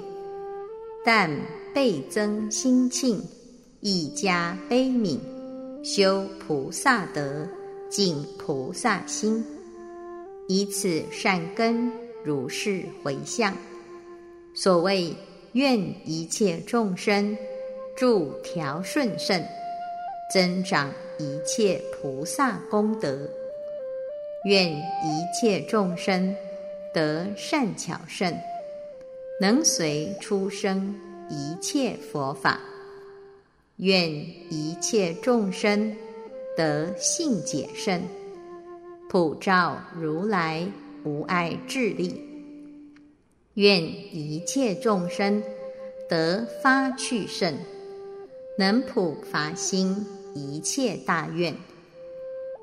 [1.03, 1.29] 但
[1.75, 3.21] 倍增心庆，
[3.81, 5.19] 亦加悲悯，
[5.83, 7.45] 修菩萨德，
[7.89, 9.43] 尽菩萨心，
[10.47, 11.91] 以此善根
[12.23, 13.55] 如是回向。
[14.53, 15.15] 所谓
[15.53, 17.35] 愿一切众生
[17.95, 19.43] 助调顺胜，
[20.31, 23.27] 增长一切菩萨功德；
[24.45, 26.35] 愿一切众生
[26.93, 28.31] 得善巧胜，
[29.41, 30.95] 能随出生
[31.29, 32.59] 一切佛法；
[33.77, 35.95] 愿一切众生
[36.59, 38.01] 得性解胜，
[39.07, 40.69] 普照如来
[41.05, 42.21] 无碍智力。
[43.53, 45.41] 愿一切众生
[46.09, 47.55] 得发趣胜，
[48.57, 51.55] 能普发心一切大愿。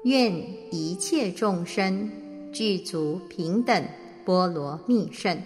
[0.05, 0.31] 愿
[0.71, 2.11] 一切众生
[2.53, 3.83] 具足平等
[4.27, 5.41] 波罗蜜胜，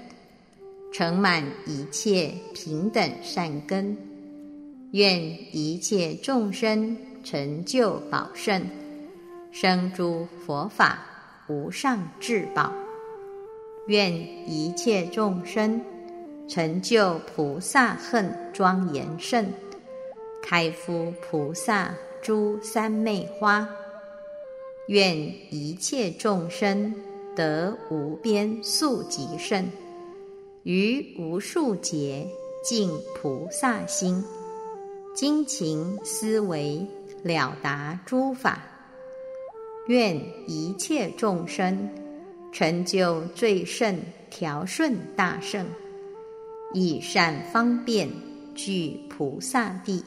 [0.93, 3.97] 成满一切平等善根。
[4.91, 5.23] 愿
[5.57, 8.65] 一切众生成就宝胜，
[9.53, 10.99] 生诸佛法
[11.49, 12.73] 无上至宝。
[13.87, 14.13] 愿
[14.49, 15.81] 一切众生
[16.49, 19.53] 成就菩萨恨庄严胜，
[20.43, 23.69] 开敷菩萨诸三昧花。
[24.87, 25.17] 愿
[25.51, 26.95] 一切众生
[27.37, 29.71] 得无边速极胜，
[30.65, 32.27] 于无数劫
[32.65, 34.25] 尽菩萨心，
[35.15, 36.87] 精勤思维
[37.23, 38.63] 了达诸法。
[39.89, 41.89] 愿一切众生。
[42.53, 43.97] 成就最胜
[44.29, 45.65] 调顺大圣，
[46.75, 48.09] 以善方便
[48.57, 50.05] 具菩萨地。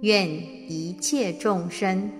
[0.00, 2.10] 愿一切众生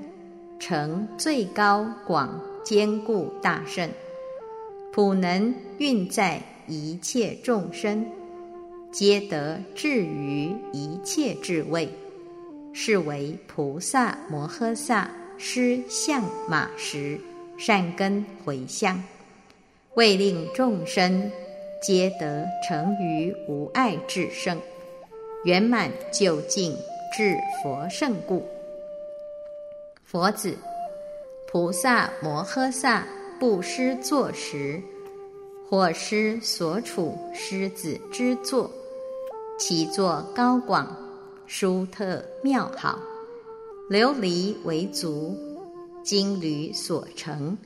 [0.61, 3.91] 成最高广坚固大圣，
[4.93, 8.07] 普能运在一切众生，
[8.93, 11.93] 皆得至于一切智慧，
[12.73, 17.21] 是为菩萨摩诃萨施相马时。
[17.59, 19.01] 善根回向，
[19.95, 21.31] 为令众生
[21.81, 24.59] 皆得成于无碍智圣，
[25.45, 26.75] 圆满究竟
[27.17, 28.45] 至佛圣故。
[30.05, 30.57] 佛子，
[31.47, 33.07] 菩萨摩诃萨
[33.39, 34.83] 布施坐时，
[35.69, 38.69] 或施所处狮子之座，
[39.57, 40.97] 其座高广，
[41.55, 42.99] 殊特妙好，
[43.91, 45.37] 琉璃为足。
[46.03, 47.59] 金缕所成，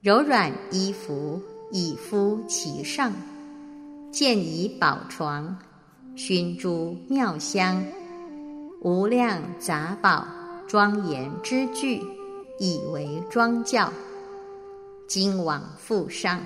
[0.00, 1.42] 柔软衣服
[1.72, 3.12] 以敷其上，
[4.12, 5.58] 建以宝床，
[6.14, 7.84] 熏诸妙香，
[8.80, 10.24] 无量杂宝
[10.68, 12.00] 庄严之具，
[12.60, 13.92] 以为庄教。
[15.08, 16.40] 金往复上，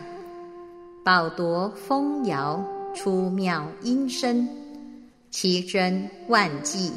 [1.05, 4.48] 宝铎风摇出妙音声，
[5.37, 6.92] 奇珍万计，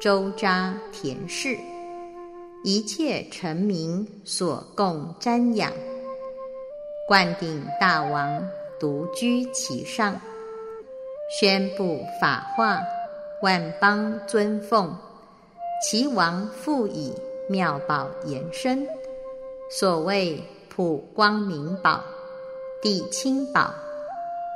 [0.00, 1.58] 周扎田氏。
[2.64, 5.70] 一切臣民所共瞻仰，
[7.06, 8.42] 灌顶大王
[8.80, 10.18] 独居其上，
[11.38, 12.80] 宣布法化，
[13.42, 14.96] 万邦尊奉。
[15.86, 17.12] 其王复以
[17.46, 18.88] 妙宝延伸，
[19.70, 22.02] 所谓普光明宝、
[22.80, 23.70] 地清宝、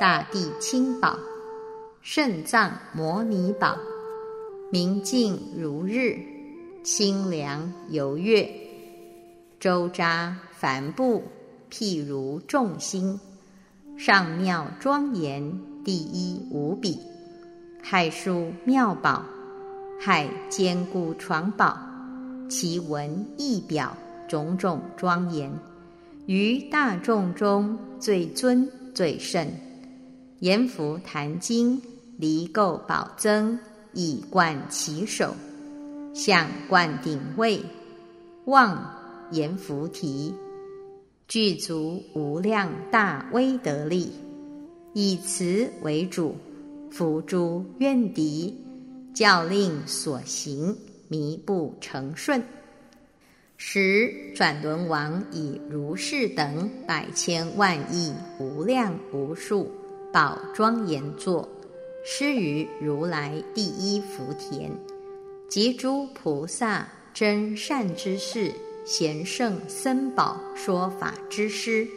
[0.00, 1.18] 大地清宝、
[2.06, 3.78] 肾脏摩尼宝，
[4.70, 6.18] 明镜如日。
[6.82, 8.46] 清凉游月，
[9.58, 11.22] 周匝帆布，
[11.70, 13.18] 譬如众星。
[13.96, 17.00] 上妙庄严，第一无比。
[17.83, 19.24] 海书妙宝，
[19.98, 21.79] 海坚固床宝，
[22.50, 23.96] 其文义表，
[24.29, 25.50] 种种庄严。
[26.26, 29.50] 于大众中最尊最胜。
[30.40, 31.81] 阎浮檀经，
[32.17, 33.58] 离垢宝增，
[33.92, 35.35] 以冠其首。
[36.15, 37.60] 向冠顶位，
[38.44, 38.94] 望
[39.33, 40.33] 阎浮提，
[41.27, 44.12] 具足无量大威德力，
[44.92, 46.37] 以慈为主，
[46.88, 48.56] 伏诸怨敌，
[49.12, 50.77] 教令所行
[51.08, 52.40] 弥不成顺。
[53.56, 59.69] 时转轮王以如是等百千万亿无量无数
[60.12, 61.48] 宝庄严座，
[62.07, 64.71] 施于如来第一福田。
[65.48, 68.52] 及诸菩萨真善之事，
[68.85, 71.88] 贤圣僧宝说法之师，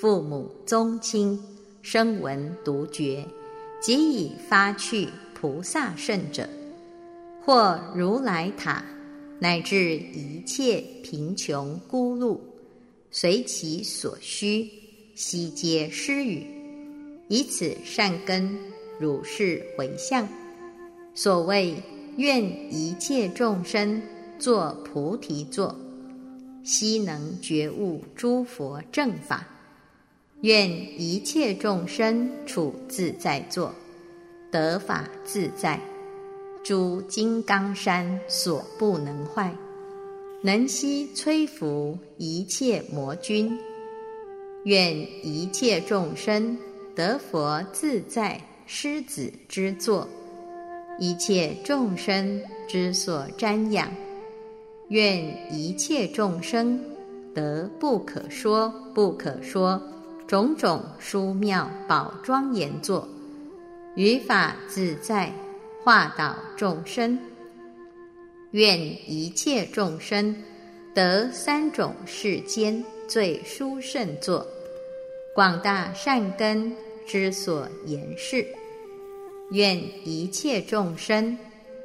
[0.00, 1.40] 父母宗亲，
[1.80, 3.24] 声闻独觉，
[3.80, 6.48] 即以发去菩萨圣者，
[7.44, 8.84] 或如来塔，
[9.38, 12.40] 乃至一切贫穷孤露，
[13.10, 14.68] 随其所需，
[15.14, 16.44] 悉皆施予。
[17.28, 18.56] 以此善根，
[18.98, 20.28] 如是回向。
[21.14, 21.76] 所谓
[22.16, 22.42] 愿
[22.72, 24.02] 一切众生
[24.38, 25.74] 作菩提座，
[26.62, 29.46] 悉能觉悟诸佛正法。
[30.42, 33.74] 愿一切众生处自在座，
[34.50, 35.80] 得法自在，
[36.62, 39.54] 诸金刚山所不能坏，
[40.42, 43.58] 能悉摧伏一切魔君。
[44.64, 44.94] 愿
[45.26, 46.58] 一切众生
[46.94, 50.06] 得佛自在狮子之座，
[50.98, 53.88] 一切众生之所瞻仰。
[54.88, 56.80] 愿一切众生
[57.34, 59.80] 得不可说不可说。
[60.26, 63.06] 种种殊妙宝庄严座，
[63.94, 65.32] 于法自在，
[65.84, 67.16] 化导众生。
[68.50, 70.34] 愿一切众生
[70.92, 74.44] 得三种世间最殊胜座，
[75.32, 76.74] 广大善根
[77.06, 78.44] 之所言示。
[79.50, 81.36] 愿一切众生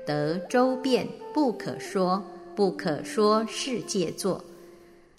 [0.05, 2.23] 得周遍不可说
[2.55, 4.43] 不可说世界座，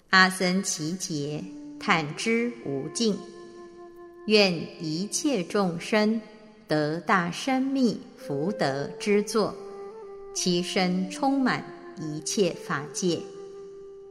[0.09, 1.43] 阿僧祇劫。
[1.85, 3.13] 坦之无尽，
[4.27, 6.21] 愿一切众生
[6.65, 9.53] 得大生密福德之作，
[10.33, 11.61] 其身充满
[11.99, 13.19] 一切法界。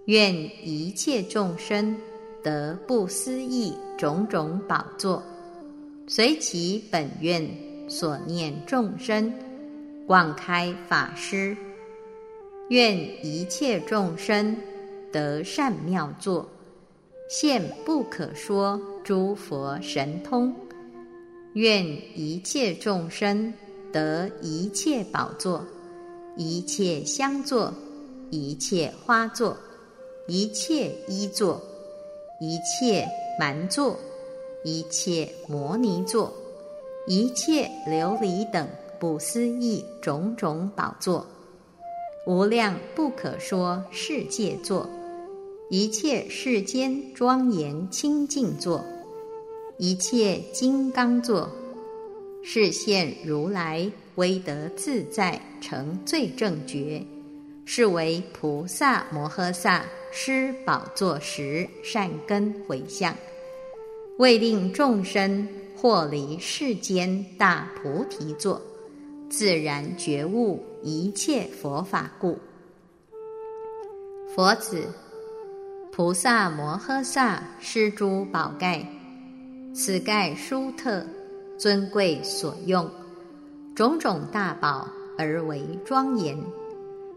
[0.05, 1.97] 愿一切众生
[2.43, 5.23] 得不思议种种宝座，
[6.07, 7.43] 随其本愿
[7.89, 9.33] 所念众生，
[10.07, 11.57] 广开法师。
[12.69, 14.57] 愿一切众生
[15.13, 16.49] 得善妙作。
[17.29, 20.55] 现不可说诸佛神通，
[21.55, 23.53] 愿一切众生
[23.91, 25.65] 得一切宝座，
[26.37, 27.73] 一切香座，
[28.31, 29.57] 一切花座，
[30.29, 31.61] 一切衣座，
[32.41, 33.07] 一切
[33.39, 33.99] 蛮座，
[34.63, 36.33] 一切摩尼座，
[37.07, 38.69] 一切琉璃等
[39.01, 41.27] 不思议种种宝座，
[42.27, 44.89] 无量不可说世界座。
[45.69, 48.85] 一切世间庄严清净座，
[49.79, 51.51] 一切金刚座，
[52.45, 57.05] 是现如来威德自在成最正觉，
[57.65, 63.17] 是为菩萨摩诃萨施宝座时善根回向，
[64.19, 65.49] 为令众生
[65.83, 68.63] 破离世间大菩提座，
[69.29, 72.39] 自然觉悟一切佛法故。
[74.33, 74.87] 佛子。
[75.91, 78.87] 菩萨摩诃萨施诸宝盖，
[79.75, 81.05] 此盖殊特
[81.59, 82.89] 尊贵所用，
[83.75, 86.39] 种种大宝而为庄严。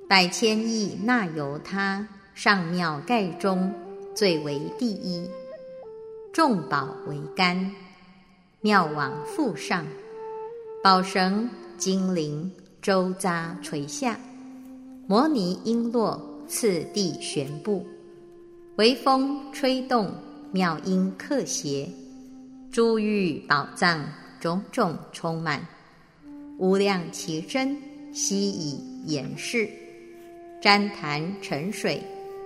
[0.09, 3.71] 百千亿那由他上妙盖中
[4.15, 5.29] 最为第一，
[6.33, 7.71] 众宝为干，
[8.65, 9.85] 妙往复上，
[10.83, 11.47] 宝绳
[11.77, 12.51] 金铃
[12.81, 14.19] 周匝垂下，
[15.05, 17.85] 摩尼璎珞次第悬布。
[18.77, 20.11] 微风吹动，
[20.51, 21.87] 妙音克谐，
[22.71, 24.03] 珠玉宝藏
[24.39, 25.63] 种种充满，
[26.57, 27.77] 无量奇珍
[28.11, 29.69] 悉以言示。
[30.59, 32.01] 旃檀沉水，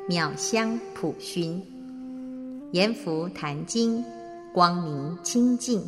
[0.10, 1.66] 妙香普熏，
[2.74, 4.04] 阎浮檀经，
[4.54, 5.82] 光明清净。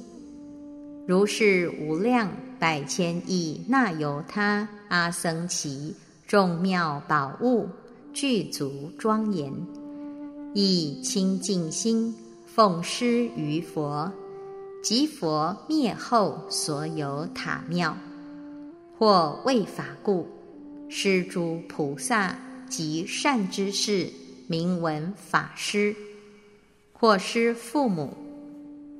[1.08, 5.93] 如是无量百千亿那由他阿僧祇
[6.28, 7.68] 众妙宝物，
[8.14, 9.52] 具足庄严。
[10.54, 12.14] 以清净心
[12.45, 14.12] 奉施于佛，
[14.84, 17.97] 即佛灭后所有塔庙，
[18.97, 20.28] 或为法故，
[20.89, 22.38] 施诸菩萨
[22.70, 24.10] 及善知识，
[24.47, 25.95] 名闻法师；
[26.93, 28.16] 或施父母，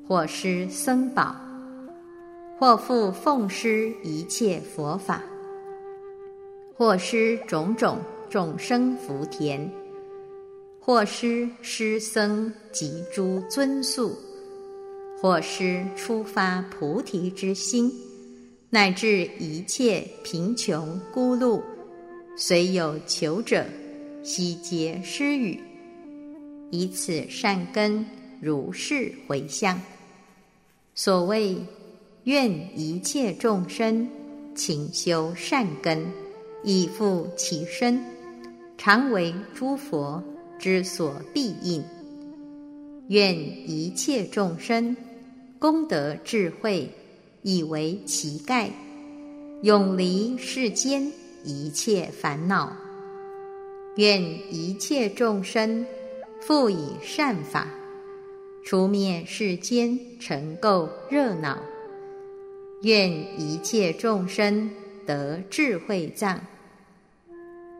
[0.08, 1.36] 或施僧宝，
[2.62, 5.24] 或复奉施一切佛法，
[6.78, 7.97] 或施种种
[8.30, 9.68] 众生福田。
[10.80, 14.16] 或施师僧及诸尊宿，
[15.20, 17.91] 或施出发菩提之心，
[18.70, 21.64] 乃至一切贫穷孤露，
[22.38, 23.66] 虽有求者，
[24.22, 25.59] 悉皆施予。
[26.70, 28.05] 以此善根，
[28.39, 29.82] 如是回向。
[30.93, 31.57] 所谓
[32.24, 34.07] 愿一切众生
[34.53, 36.05] 勤修善根，
[36.63, 38.03] 以复其身，
[38.78, 40.24] 常为诸佛。
[40.59, 41.84] 之所庇应，
[43.07, 44.95] 愿一切众生
[45.57, 46.88] 功德智慧，
[47.41, 48.69] 以为其盖，
[49.63, 51.11] 永离世间
[51.43, 52.72] 一切烦恼。
[53.95, 54.22] 愿
[54.53, 55.84] 一切众生
[56.39, 57.67] 复以善法，
[58.63, 61.57] 除灭世间尘垢热恼。
[62.82, 64.70] 愿一切众生
[65.06, 66.42] 得智慧藏，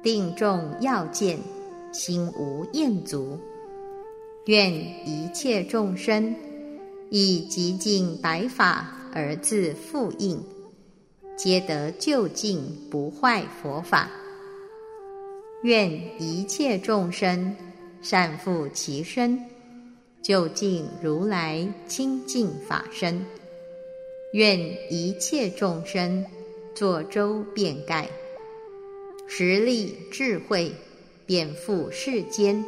[0.04, 1.40] 定众要见，
[1.92, 3.40] 心无厌足。
[4.46, 4.72] 愿
[5.08, 6.36] 一切众生
[7.10, 10.40] 以极尽白法而自复应，
[11.36, 14.08] 皆得究竟不坏佛法。
[15.64, 15.92] 愿
[16.22, 17.56] 一切众生
[18.02, 19.40] 善护其身，
[20.22, 23.24] 究竟如来清净法身。
[24.34, 24.58] 愿
[24.90, 26.26] 一切众生
[26.74, 28.10] 作周遍盖，
[29.28, 30.72] 实力智慧
[31.26, 32.64] 遍覆世间。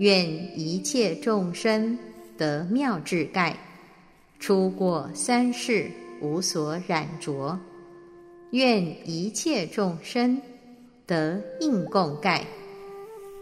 [0.00, 1.98] 愿一切众生
[2.36, 3.56] 得妙智盖，
[4.38, 5.90] 出过三世
[6.20, 7.58] 无所染着。
[8.50, 10.42] 愿一切众生
[11.06, 12.44] 得应供盖，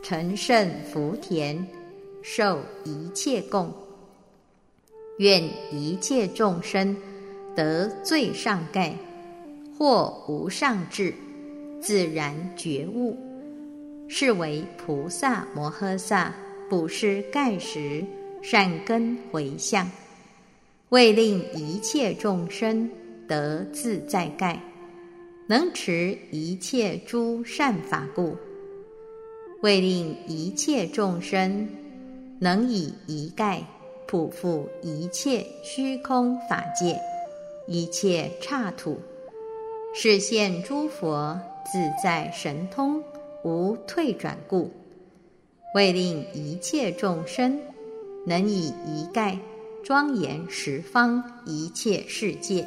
[0.05, 1.67] 成圣福田，
[2.23, 3.75] 受一切供。
[5.19, 6.97] 愿一切众生
[7.55, 8.97] 得最上盖，
[9.77, 11.15] 或无上智，
[11.81, 13.17] 自然觉悟，
[14.09, 16.35] 是为菩萨摩诃萨。
[16.71, 18.05] 不施盖时，
[18.43, 19.91] 善根回向，
[20.91, 22.91] 为令一切众生
[23.27, 24.63] 得自在盖，
[25.47, 28.37] 能持一切诸善法故，
[29.63, 31.67] 为令一切众生
[32.39, 33.65] 能以一盖
[34.11, 36.99] 普覆一切虚空法界，
[37.67, 38.99] 一切刹土，
[39.95, 41.39] 示现诸佛
[41.71, 43.05] 自在神通，
[43.45, 44.71] 无退转故。
[45.75, 47.61] 为令一切众生
[48.25, 49.39] 能以一盖
[49.85, 52.67] 庄严十方一切世界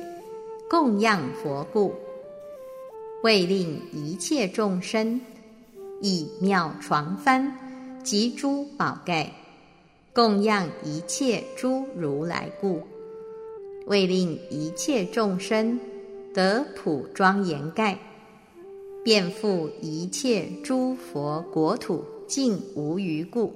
[0.70, 1.92] 供养佛故；
[3.24, 5.20] 为令一切众生
[6.02, 7.52] 以妙床幡
[8.04, 9.32] 及诸宝盖
[10.14, 12.82] 供养一切诸如来故；
[13.86, 15.80] 为令一切众生
[16.34, 17.98] 得普庄严盖，
[19.04, 22.04] 遍覆一切诸佛国土。
[22.32, 23.52] 尽无余故，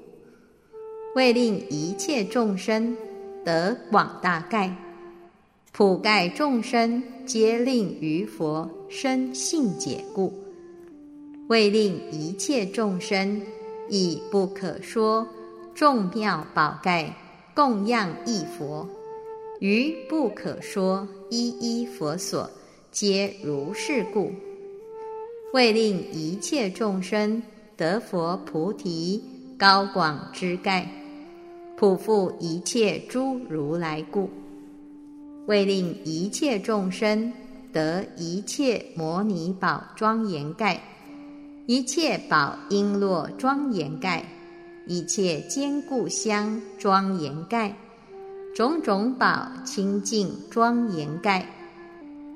[1.15, 2.97] 为令一切众生
[3.45, 4.75] 得广大盖，
[5.71, 10.33] 普盖众生皆令于佛生信解故，
[11.47, 13.41] 为令一切众生
[13.87, 15.25] 以不可说
[15.75, 17.13] 众妙宝盖
[17.53, 18.87] 供养一佛，
[19.59, 22.49] 于不可说一一佛所
[22.91, 24.31] 皆如是故，
[25.51, 27.43] 为令一切众生。
[27.77, 29.21] 得佛菩提
[29.59, 30.89] 高广之盖，
[31.75, 34.29] 普覆一切诸如来故，
[35.45, 37.33] 为令一切众生
[37.73, 40.81] 得一切摩尼宝庄严盖，
[41.65, 44.23] 一切宝璎珞庄严盖，
[44.87, 47.75] 一切坚固香庄严盖，
[48.53, 51.47] 种种宝清净庄严盖，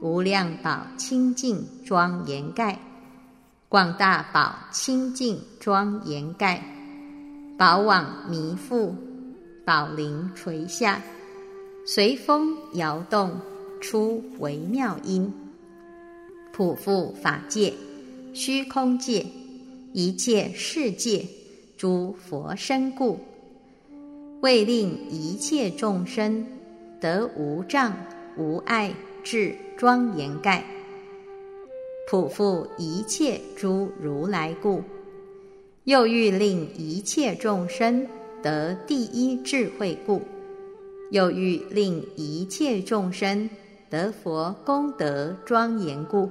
[0.01, 2.79] 无量宝清净庄严盖。
[3.67, 6.63] 广大宝清净庄严盖，
[7.55, 8.93] 宝网弥覆，
[9.63, 10.99] 宝铃垂下，
[11.85, 13.39] 随风摇动，
[13.79, 15.31] 出微妙音，
[16.51, 17.71] 普覆法界、
[18.33, 19.23] 虚空界、
[19.93, 21.27] 一切世界
[21.79, 23.17] 诸佛身故，
[24.41, 26.45] 为令一切众生
[26.99, 27.95] 得无障
[28.37, 30.65] 无碍智庄严盖。
[32.09, 34.83] 普覆一切诸如来故，
[35.85, 38.05] 又欲令一切众生
[38.43, 40.21] 得第一智慧故，
[41.11, 43.49] 又欲令一切众生
[43.89, 46.29] 得佛功德庄严故，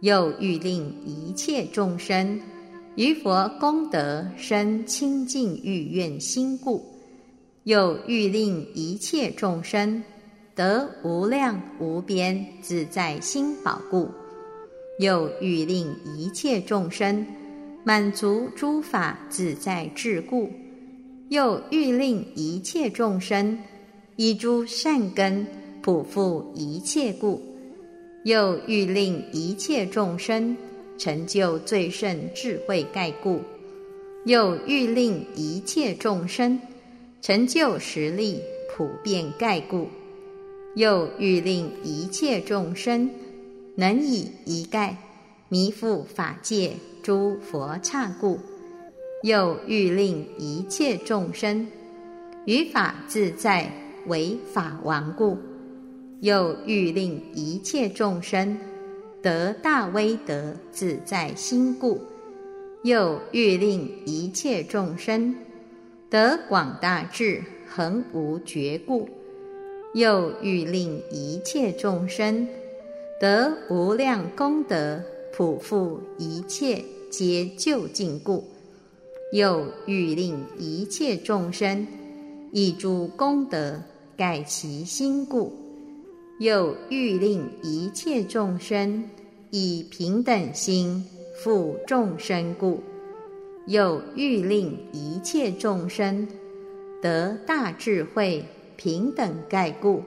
[0.00, 2.40] 又欲令一切众生
[2.96, 6.82] 于佛功德生清净欲愿心故，
[7.64, 10.02] 又欲令一切众生
[10.54, 14.08] 得无量无边自在心宝故。
[14.98, 17.26] 又欲令一切众生
[17.84, 20.48] 满足诸法自在智故，
[21.28, 23.58] 又欲令一切众生
[24.16, 25.46] 以诸善根
[25.82, 27.42] 普覆一切故，
[28.24, 30.56] 又欲令一切众生
[30.98, 33.40] 成就最胜智慧盖故，
[34.24, 36.60] 又欲令一切众生
[37.20, 38.40] 成就实力
[38.74, 39.88] 普遍盖故，
[40.74, 43.10] 又欲令一切众生。
[43.78, 44.96] 能以一盖
[45.50, 46.72] 弥覆法界
[47.02, 48.38] 诸佛刹故，
[49.22, 51.66] 又欲令一切众生
[52.46, 53.70] 于法自在
[54.06, 55.36] 为法王故，
[56.22, 58.58] 又欲令一切众生
[59.26, 61.98] 得大威德自在心故；
[62.84, 65.34] 又欲令一切众生
[66.08, 69.08] 得广大智恒无绝故；
[69.94, 72.46] 又欲令一切众生
[73.20, 75.02] 得无量功德
[75.36, 78.44] 普覆一切皆究竟故；
[79.32, 81.84] 又欲令一切众生
[82.52, 83.82] 以诸功德
[84.16, 85.65] 盖其心故。
[86.38, 89.08] 又欲令一切众生
[89.50, 91.02] 以平等心
[91.42, 92.78] 复众生故；
[93.66, 96.28] 又欲令一切众生
[97.00, 98.44] 得大智慧
[98.76, 100.02] 平等盖故；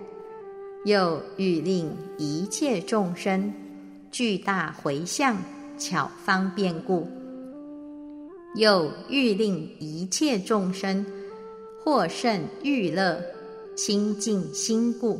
[0.86, 3.52] 又欲令一切众生
[4.12, 5.36] 具大回向
[5.80, 7.08] 巧方便故；
[8.54, 11.04] 又欲令一切众生
[11.84, 13.20] 获胜欲乐
[13.76, 15.20] 清净心故。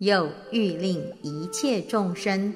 [0.00, 2.54] 又欲令一切众生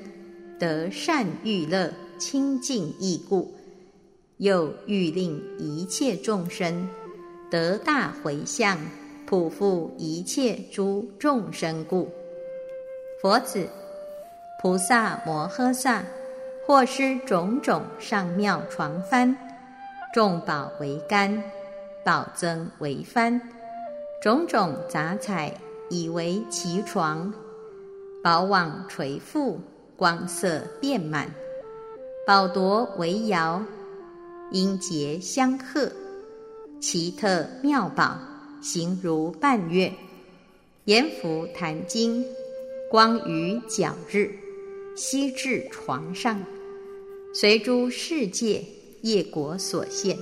[0.58, 3.52] 得善欲乐清净意故；
[4.38, 6.88] 又欲令一切众生
[7.50, 8.78] 得大回向
[9.26, 12.08] 普覆一切诸众生故。
[13.20, 13.68] 佛子，
[14.62, 16.02] 菩萨摩诃萨，
[16.66, 19.36] 或施种种上妙床幡，
[20.14, 21.42] 众宝为竿，
[22.02, 23.38] 宝增为幡，
[24.22, 25.52] 种种杂彩。
[25.94, 27.32] 以为其床，
[28.20, 29.58] 宝网垂覆，
[29.96, 31.28] 光色遍满；
[32.26, 33.62] 宝铎为摇，
[34.50, 35.92] 音节相和，
[36.80, 38.18] 奇特妙宝，
[38.60, 39.92] 形如半月；
[40.86, 42.26] 阎浮檀经，
[42.90, 44.34] 光于皎日，
[44.96, 46.42] 悉至床上，
[47.32, 48.64] 随诸世界
[49.02, 50.18] 业果所现，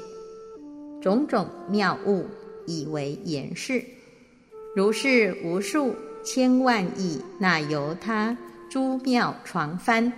[1.00, 2.26] 种种妙物，
[2.66, 3.82] 以为言饰。
[4.74, 5.94] 如是无数
[6.24, 8.34] 千万亿那由他
[8.70, 10.10] 诸妙床幡，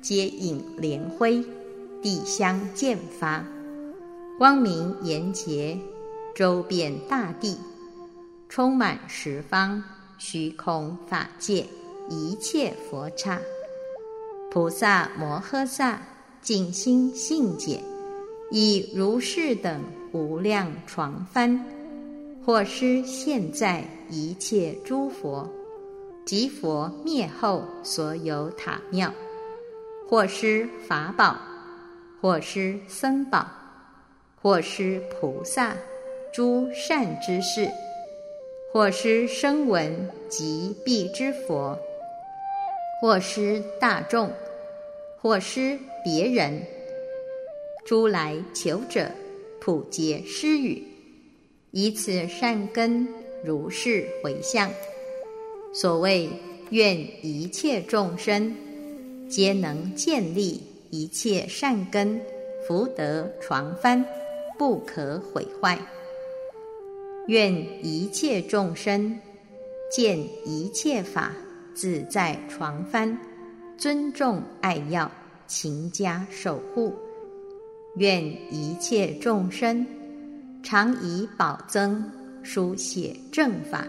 [0.00, 1.44] 皆引莲辉，
[2.00, 3.44] 地香渐发，
[4.38, 5.78] 光明严洁，
[6.34, 7.58] 周遍大地，
[8.48, 9.84] 充满十方
[10.16, 11.66] 虚空法界
[12.08, 13.38] 一切佛刹。
[14.50, 16.00] 菩萨摩诃萨
[16.40, 17.82] 尽心信解，
[18.50, 19.82] 以如是等
[20.12, 21.60] 无量床幡。
[22.44, 25.48] 或施现在一切诸佛，
[26.26, 29.08] 即佛灭后所有塔庙；
[30.08, 31.38] 或施法宝，
[32.20, 33.46] 或施僧宝，
[34.40, 35.76] 或施菩萨
[36.32, 37.70] 诸善之事；
[38.72, 41.78] 或施声闻及彼之佛；
[43.00, 44.32] 或施大众，
[45.20, 46.60] 或施别人，
[47.84, 49.08] 诸来求者，
[49.60, 50.91] 普皆施语。
[51.72, 53.08] 以此善根
[53.42, 54.70] 如是回向，
[55.72, 56.28] 所谓
[56.68, 58.54] 愿一切众生
[59.26, 60.60] 皆能建立
[60.90, 62.20] 一切善根
[62.68, 64.04] 福德床幡，
[64.58, 65.78] 不可毁坏；
[67.26, 67.50] 愿
[67.82, 69.18] 一切众生
[69.90, 71.32] 见一切法
[71.72, 73.16] 自在床幡，
[73.78, 75.10] 尊重爱要，
[75.46, 76.92] 勤加守护；
[77.96, 79.86] 愿一切众生。
[80.62, 82.10] 常以宝增
[82.42, 83.84] 书写正法，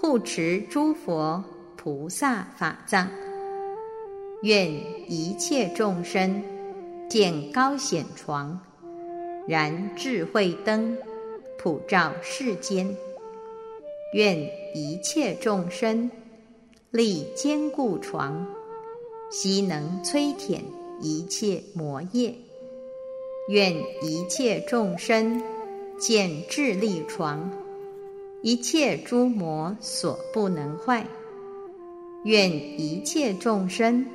[0.00, 1.42] 护持诸佛
[1.76, 3.08] 菩萨法藏。
[4.42, 4.70] 愿
[5.08, 6.42] 一切众生
[7.08, 8.58] 见高显床，
[9.46, 10.96] 燃智慧灯，
[11.58, 12.88] 普照世间。
[14.14, 14.38] 愿
[14.74, 16.10] 一切众生
[16.90, 18.46] 立坚固床，
[19.30, 20.62] 悉能摧舔
[21.00, 22.34] 一切魔业。
[23.48, 25.42] 愿一切众生。
[25.98, 27.50] 见智力床，
[28.42, 31.06] 一切诸魔所不能坏。
[32.24, 34.06] 愿一切众生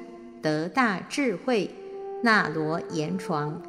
[0.41, 1.69] 得大智慧，
[2.21, 3.61] 那罗延床，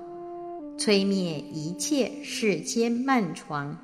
[0.76, 3.76] 摧灭一切世间漫床。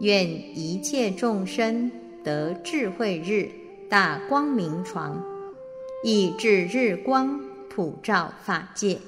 [0.00, 0.26] 愿
[0.58, 1.90] 一切众生
[2.24, 3.50] 得智慧日
[3.88, 5.22] 大光明床，
[6.02, 8.98] 以至日光普照法界。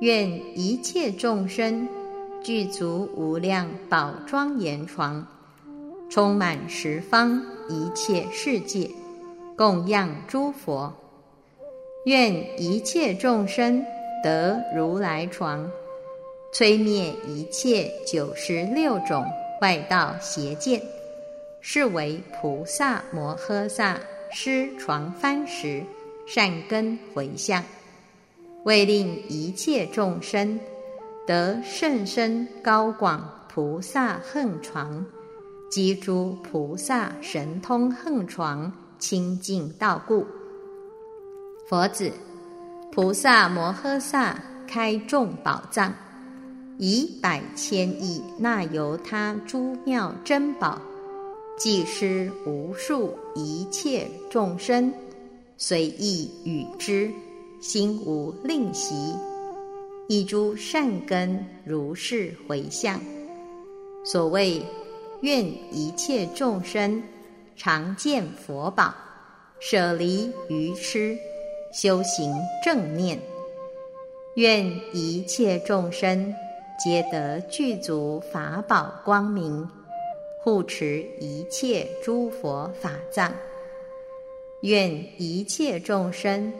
[0.00, 1.88] 愿一切众生。
[2.44, 5.26] 具足无量宝庄严床，
[6.10, 8.90] 充满十方一切世界，
[9.56, 10.92] 供养诸佛。
[12.04, 13.82] 愿一切众生
[14.22, 15.66] 得如来床，
[16.52, 19.24] 摧灭一切九十六种
[19.62, 20.82] 外道邪见，
[21.62, 23.98] 是为菩萨摩诃萨
[24.30, 25.82] 施床幡时
[26.26, 27.64] 善根回向，
[28.64, 30.60] 为令一切众生。
[31.26, 35.04] 得甚深高广菩萨横床，
[35.70, 40.26] 及诸菩萨神通横床清净道故，
[41.66, 42.12] 佛子，
[42.92, 45.92] 菩萨摩诃萨开众宝藏，
[46.78, 50.78] 以百千亿那由他诸妙珍宝，
[51.56, 54.92] 济施无数一切众生，
[55.56, 57.10] 随意与之，
[57.60, 59.14] 心无吝惜，
[60.08, 63.00] 一诸善根如是回向。
[64.04, 64.62] 所谓
[65.22, 67.02] 愿一切众生
[67.56, 68.94] 常见佛宝，
[69.60, 71.16] 舍离愚痴。
[71.72, 72.32] 修行
[72.64, 73.18] 正念，
[74.36, 76.32] 愿一切众生
[76.78, 79.68] 皆得具足法宝光明，
[80.40, 83.32] 护持一切诸佛法藏。
[84.60, 86.52] 愿一切众生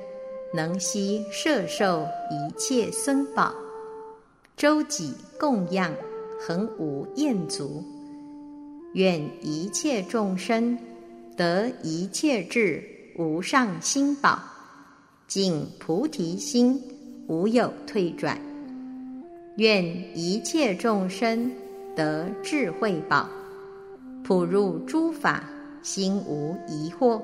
[0.54, 3.52] 能悉摄受一切僧宝，
[4.56, 5.92] 周己供养，
[6.40, 7.82] 恒无厌足。
[8.92, 10.78] 愿一切众生
[11.36, 12.80] 得一切智
[13.18, 14.40] 无上心宝。
[15.26, 16.80] 尽菩提心，
[17.26, 18.38] 无有退转。
[19.56, 19.84] 愿
[20.16, 21.50] 一切众生
[21.96, 23.28] 得智慧宝，
[24.22, 25.42] 普入诸法，
[25.82, 27.20] 心无疑惑。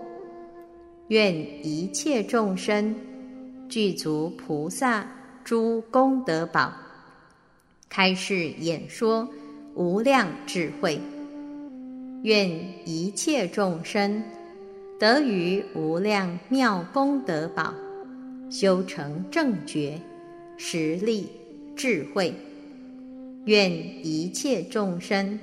[1.07, 1.33] 愿
[1.65, 2.93] 一切众生
[3.71, 5.07] 具足菩萨
[5.45, 6.73] 诸功德宝，
[7.89, 9.27] 开示演说
[9.75, 11.01] 无量智慧。
[12.25, 12.51] 愿
[12.85, 14.23] 一切众生
[14.99, 17.73] 得于无量妙功德宝。
[18.51, 19.99] 修成正觉，
[20.59, 21.31] 实力
[21.77, 22.35] 智慧，
[23.45, 23.71] 愿
[24.05, 25.39] 一切众生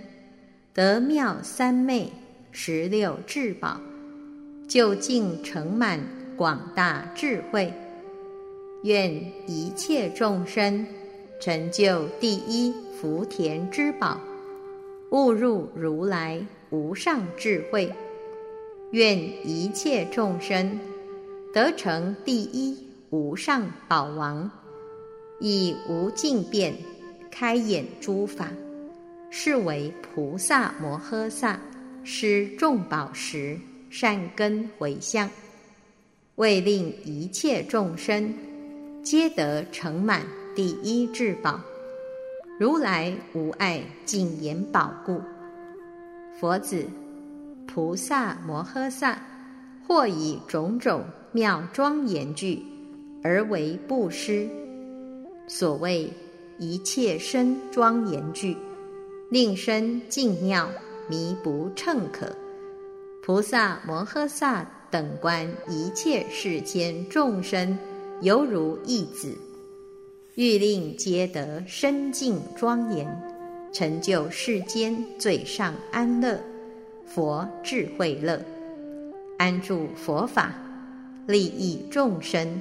[0.73, 2.11] 得妙三昧
[2.51, 3.79] 十六智宝，
[4.67, 6.01] 究竟成满
[6.35, 7.73] 广大智慧。
[8.83, 9.13] 愿
[9.47, 10.85] 一切众生
[11.39, 14.19] 成就第一福田之宝，
[15.11, 17.91] 悟入如来无上智慧。
[18.91, 19.17] 愿
[19.47, 20.79] 一切众生
[21.53, 22.87] 得成第一。
[23.09, 24.51] 无上宝王，
[25.39, 26.75] 以无尽变
[27.31, 28.51] 开演诸法，
[29.29, 31.57] 是为菩萨摩诃萨
[32.03, 33.57] 施众宝时
[33.89, 35.29] 善根回向，
[36.35, 38.33] 为令一切众生
[39.09, 41.61] 皆得成满第一至宝，
[42.59, 45.21] 如来无碍净言宝故。
[46.37, 46.85] 佛子，
[47.65, 49.17] 菩萨摩诃萨
[49.87, 52.61] 或以种种妙庄严具。
[53.23, 54.45] 而为布施，
[55.47, 56.11] 所谓
[56.57, 58.57] 一切身庄严具，
[59.31, 60.69] 令身净妙，
[61.07, 62.27] 弥不称可。
[63.23, 67.77] 菩萨摩诃萨等观一切世间众生，
[68.21, 69.37] 犹如一子，
[70.33, 73.07] 欲令皆得身净庄严，
[73.71, 76.39] 成就世间最上安乐，
[77.05, 78.43] 佛智慧乐，
[79.37, 80.51] 安住佛法，
[81.27, 82.59] 利益众生。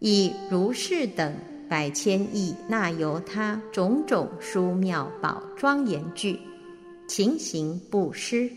[0.00, 1.34] 以如是等
[1.66, 6.38] 百千亿那由他种种殊妙宝庄严具，
[7.08, 8.50] 勤行布施。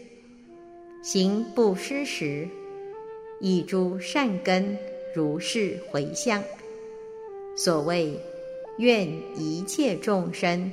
[1.01, 2.47] 行布施时，
[3.39, 4.77] 以诸善根
[5.13, 6.43] 如是回向。
[7.55, 8.19] 所谓
[8.77, 9.07] 愿
[9.37, 10.71] 一切众生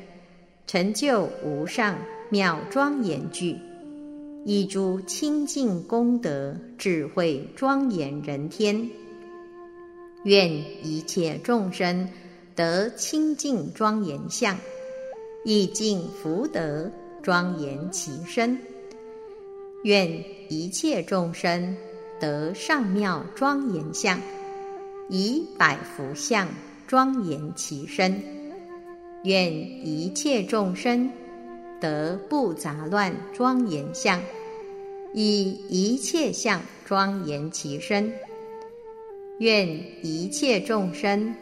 [0.67, 1.99] 成就无上
[2.31, 3.57] 妙庄严具，
[4.45, 8.89] 以诸清净功德智慧庄严人天。
[10.25, 10.51] 愿
[10.85, 12.09] 一切众生
[12.55, 14.57] 得清净庄严相，
[15.45, 16.91] 以净福德
[17.23, 18.59] 庄严其身。
[19.85, 21.77] 愿一切众生
[22.21, 24.21] 得上妙庄严相，
[25.09, 26.49] 以百福相
[26.87, 28.23] 庄严其身。
[29.25, 31.11] 愿一切众生
[31.81, 34.21] 得不杂乱庄严相，
[35.13, 38.13] 以一切相庄严其身。
[39.39, 39.69] 愿
[40.03, 41.35] 一切众生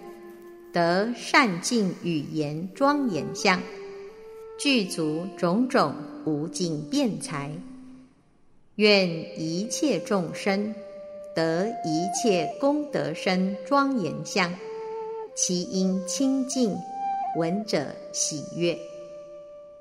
[0.72, 3.60] 得善尽语言庄严相，
[4.58, 7.50] 具足种种无尽辩才。
[8.76, 9.08] 愿
[9.40, 10.74] 一切众生
[11.34, 14.52] 得一切功德身庄严相，
[15.34, 16.76] 其音清净，
[17.38, 18.78] 闻者喜悦。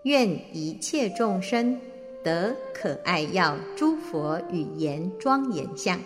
[0.04, 1.78] 愿一切众生
[2.24, 6.00] 得可爱要诸佛语言庄严相。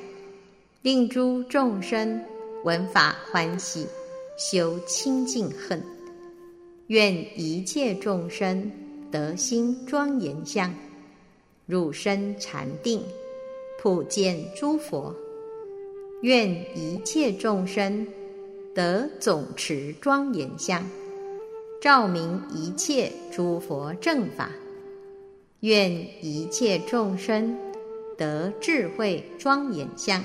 [0.81, 2.19] 令诸众生
[2.63, 3.85] 闻法欢喜，
[4.35, 5.79] 修清净恨。
[6.87, 8.71] 愿一切众生
[9.11, 10.73] 得心庄严相，
[11.69, 12.99] 入身禅定，
[13.79, 15.15] 普见诸佛。
[16.23, 18.07] 愿一切众生
[18.73, 20.83] 得总持庄严相，
[21.79, 24.49] 照明一切诸佛正法。
[25.59, 25.91] 愿
[26.25, 27.55] 一切众生
[28.17, 30.23] 得智慧庄严相。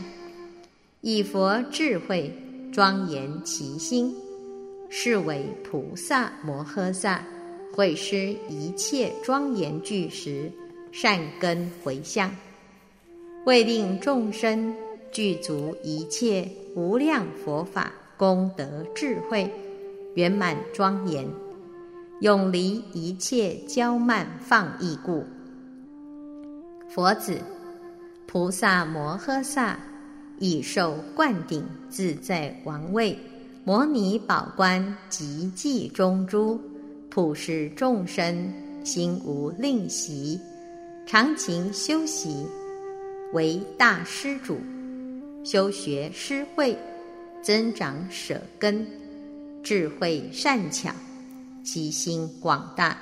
[1.02, 2.32] 以佛智慧
[2.72, 4.16] 庄严其心，
[4.88, 7.22] 是为菩萨摩诃萨
[7.74, 10.50] 会施一切庄严具时
[10.96, 12.30] 善根回向，
[13.46, 14.72] 为令众生
[15.10, 19.52] 具足一切无量佛法功德智慧
[20.14, 21.28] 圆满庄严，
[22.20, 25.24] 永离一切骄慢放逸故。
[26.88, 27.40] 佛子，
[28.28, 29.76] 菩萨摩诃萨。
[30.40, 33.16] 已受灌顶自在王位，
[33.64, 36.60] 摩尼宝冠极济中珠，
[37.08, 40.40] 普世众生心无吝惜，
[41.06, 42.46] 常勤修习，
[43.34, 44.58] 为大施主，
[45.44, 46.74] 修学施慧，
[47.42, 48.86] 增长舍根，
[49.62, 50.90] 智慧善巧，
[51.62, 52.98] 其心广大，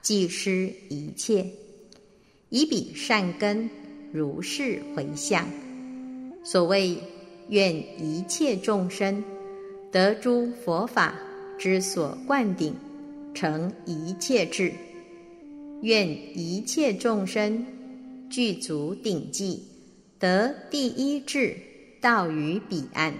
[0.00, 1.44] 济施一切，
[2.48, 3.68] 以彼善根
[4.10, 5.46] 如是回向。
[6.42, 6.98] 所谓
[7.50, 9.22] 愿一切众生
[9.92, 11.14] 得诸佛法
[11.58, 12.74] 之所灌顶，
[13.34, 14.72] 成一切智；
[15.84, 17.66] 愿一切众生
[18.30, 19.64] 具足顶记，
[20.18, 21.54] 得第一智
[22.00, 23.12] 道于彼岸；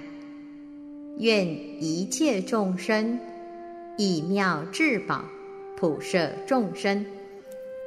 [1.18, 1.46] 愿
[1.84, 3.20] 一切众生
[3.98, 5.26] 以妙智宝
[5.76, 7.04] 普摄众生，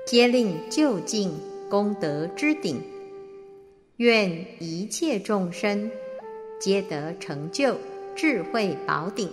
[0.05, 1.32] 皆令就近
[1.71, 2.80] 功德之顶。
[3.95, 5.89] 愿一切众生
[6.61, 7.75] 皆得成就
[8.15, 9.28] 智慧宝顶，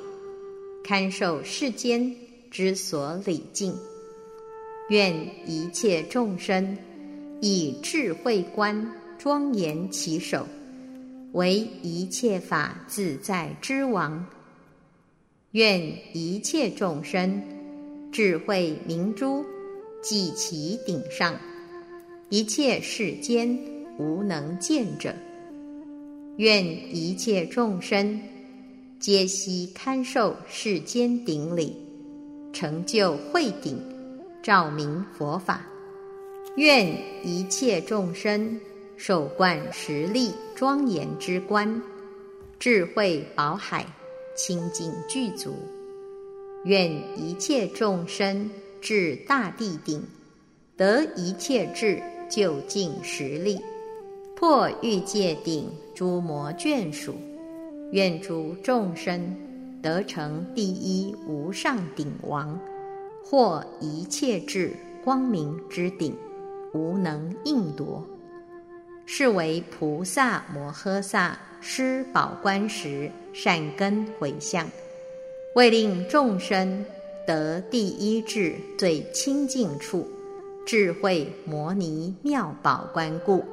[0.82, 2.16] 堪受世间
[2.50, 3.74] 之所礼敬。
[4.88, 5.14] 愿
[5.46, 6.76] 一切众生
[7.40, 10.46] 以智慧观庄严其手，
[11.32, 14.26] 为一切法自在之王。
[15.52, 15.80] 愿
[16.12, 17.42] 一切众生
[18.10, 19.44] 智慧明珠
[20.02, 21.38] 记其顶上，
[22.28, 23.58] 一切世间。
[23.96, 25.14] 无能见者，
[26.36, 28.20] 愿一切众生
[28.98, 31.76] 皆悉堪受世间顶礼，
[32.52, 33.78] 成就慧顶，
[34.44, 35.62] 照明佛法。
[36.56, 36.86] 愿
[37.24, 38.60] 一切众生
[38.94, 41.82] 受灌实力庄严之观，
[42.58, 43.86] 智慧宝海
[44.36, 45.56] 清净具足。
[46.64, 48.50] 愿一切众生
[48.82, 50.02] 至大地顶，
[50.76, 53.58] 得一切智究竟实力。
[54.36, 57.14] 破欲界顶诸魔眷属，
[57.92, 59.34] 愿诸众生
[59.80, 62.60] 得成第一无上顶王，
[63.24, 66.16] 或一切智光明之顶，
[66.72, 68.04] 无能应夺。
[69.06, 74.66] 是为菩萨摩诃萨施宝观时善根回向，
[75.54, 76.84] 为令众生
[77.26, 80.08] 得第一智最清净处，
[80.66, 83.44] 智慧摩尼妙宝观故。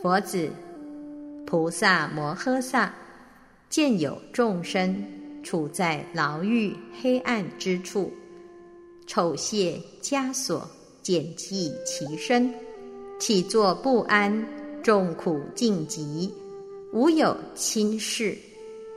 [0.00, 0.50] 佛子，
[1.46, 2.94] 菩萨摩诃萨
[3.68, 5.04] 见有众生
[5.42, 8.10] 处在牢狱黑暗之处，
[9.06, 10.68] 丑械枷锁
[11.02, 12.52] 简系其身，
[13.18, 14.46] 起坐不安，
[14.82, 16.32] 众苦尽极，
[16.92, 18.36] 无有亲事，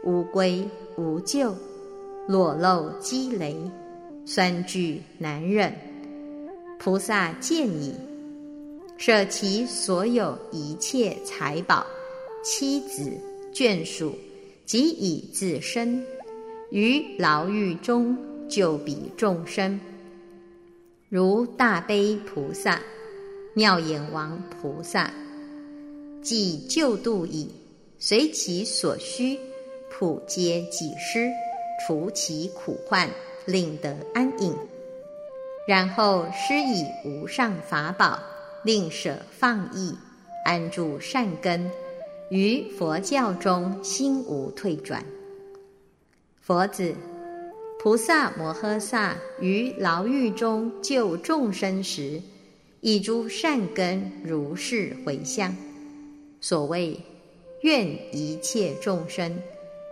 [0.03, 0.63] 无归
[0.95, 1.53] 无救，
[2.27, 3.55] 裸露积雷，
[4.25, 5.73] 酸具难忍。
[6.79, 7.93] 菩萨见已。
[8.97, 11.85] 舍其所有一切财宝、
[12.43, 13.11] 妻子、
[13.53, 14.11] 眷属，
[14.65, 16.03] 及以自身
[16.71, 18.17] 于牢狱中
[18.49, 19.79] 救彼众生，
[21.09, 22.81] 如大悲菩萨、
[23.53, 25.09] 妙眼王菩萨，
[26.21, 27.49] 既救度已，
[27.97, 29.39] 随其所需，
[29.89, 31.29] 普皆济施，
[31.85, 33.09] 除其苦患，
[33.45, 34.53] 令得安隐。
[35.65, 38.19] 然后施以无上法宝。
[38.63, 39.95] 令舍放逸，
[40.43, 41.71] 安住善根，
[42.29, 45.05] 于佛教中心无退转。
[46.41, 46.93] 佛子，
[47.87, 52.21] 菩萨摩诃萨于牢狱中救众生时，
[52.81, 55.55] 以诸善根如是回向。
[56.41, 56.99] 所谓
[57.61, 59.41] 愿一切众生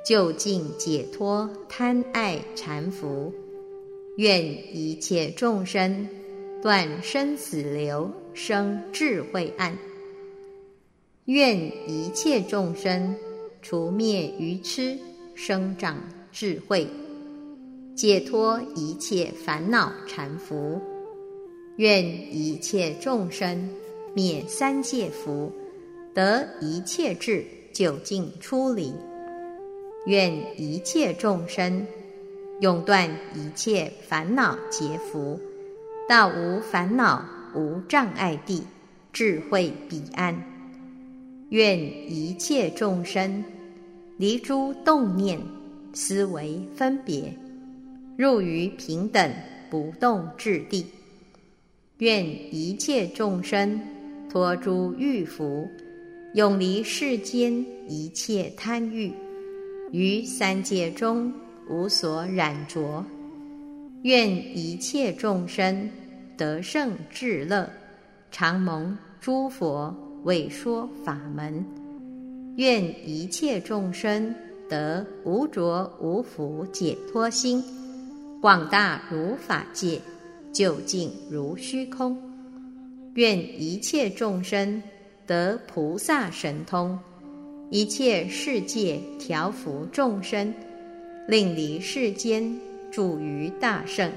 [0.06, 3.32] 就近解脱贪爱缠缚，
[4.18, 4.44] 愿
[4.76, 6.06] 一切众生
[6.62, 8.12] 断生死流。
[8.34, 9.78] 生智慧岸，
[11.24, 11.58] 愿
[11.90, 13.16] 一切众生
[13.62, 14.98] 除灭愚痴，
[15.34, 15.98] 生长
[16.34, 16.86] 智慧，
[17.96, 20.80] 解脱一切烦恼缠缚。
[21.78, 23.70] 愿一切众生
[24.14, 25.52] 灭三界福，
[26.14, 28.94] 得一切智究竟出离。
[30.06, 30.32] 愿
[30.62, 31.86] 一切众生
[32.60, 35.40] 永断一切烦恼劫福，
[36.08, 37.26] 到无烦恼。
[37.58, 38.64] 无障碍地，
[39.14, 40.36] 智慧彼岸。
[41.52, 43.42] 愿一切众生
[44.18, 45.40] 离诸动念、
[45.94, 47.34] 思维分别，
[48.18, 49.32] 入于平等
[49.70, 50.86] 不动智地。
[52.00, 53.80] 愿一切众生
[54.30, 55.68] 脱诸欲福，
[56.34, 59.12] 永离世间一切贪欲，
[59.92, 61.34] 于三界中
[61.70, 63.04] 无所染着。
[64.04, 65.90] 愿一切众生
[66.38, 67.70] 得胜至乐，
[68.30, 71.66] 常蒙诸佛为说法门。
[72.58, 74.36] 愿一切众生
[74.70, 77.64] 得无着无福解脱心，
[78.42, 80.00] 广大如法界，
[80.52, 82.18] 究竟如虚空。
[83.16, 84.82] 愿一切众生
[85.26, 87.00] 得菩萨神通，
[87.70, 90.54] 一切世界调伏众生，
[91.28, 92.54] 令离世间。
[92.92, 94.10] 住于大圣，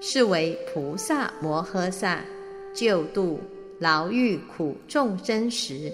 [0.00, 2.24] 是为菩萨摩诃萨
[2.72, 3.38] 救度
[3.78, 5.92] 牢狱苦众生时，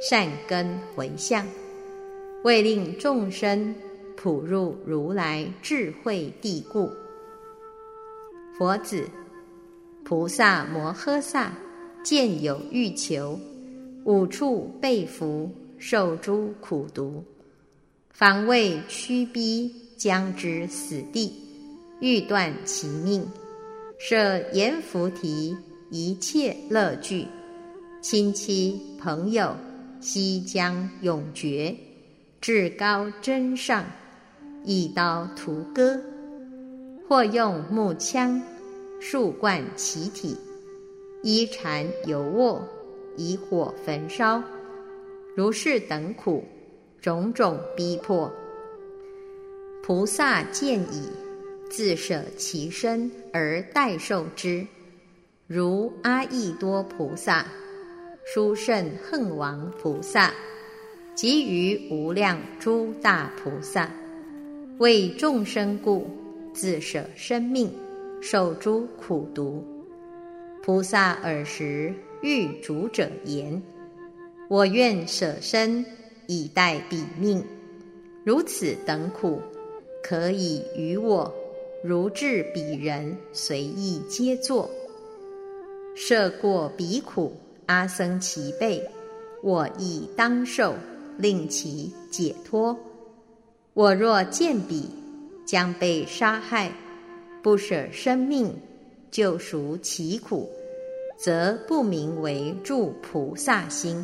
[0.00, 1.44] 善根回向，
[2.44, 3.74] 为令众生
[4.16, 6.90] 普入如来智慧地故。
[8.58, 9.08] 佛子，
[10.04, 11.52] 菩萨摩诃萨
[12.02, 13.38] 见有欲求，
[14.04, 17.22] 五处被伏，受诸苦毒，
[18.10, 21.32] 防卫驱逼，将之死地。
[22.00, 23.26] 欲断其命，
[23.98, 25.56] 设阎浮提
[25.90, 27.26] 一切乐具，
[28.02, 29.56] 亲戚朋友
[30.00, 31.74] 悉将永绝，
[32.40, 33.84] 至高真上，
[34.68, 35.96] 一刀屠割，
[37.08, 38.42] 或用木枪
[39.00, 40.36] 数贯其体，
[41.22, 42.66] 衣缠油卧，
[43.16, 44.42] 以火焚烧，
[45.36, 46.44] 如是等苦，
[47.00, 48.28] 种种逼迫，
[49.84, 51.08] 菩萨见已。
[51.70, 54.66] 自舍其身而代受之，
[55.46, 57.46] 如阿逸多菩萨、
[58.24, 60.32] 殊胜恨王菩萨，
[61.14, 63.90] 及于无量诸大菩萨，
[64.78, 66.06] 为众生故，
[66.52, 67.72] 自舍生命，
[68.20, 69.64] 受诸苦毒。
[70.62, 73.62] 菩萨尔时欲主者言
[74.50, 75.82] ：“我愿舍身
[76.26, 77.42] 以待彼命，
[78.22, 79.40] 如此等苦，
[80.02, 81.34] 可以于我。”
[81.82, 84.68] 如至彼人，随意皆作。
[85.94, 87.32] 涉过彼苦，
[87.66, 88.82] 阿僧其辈，
[89.42, 90.74] 我亦当受，
[91.16, 92.76] 令其解脱。
[93.76, 94.88] 我若见彼
[95.44, 96.72] 将被杀害，
[97.42, 98.50] 不舍生命
[99.10, 100.48] 救赎其苦，
[101.18, 104.02] 则不名为助菩萨心。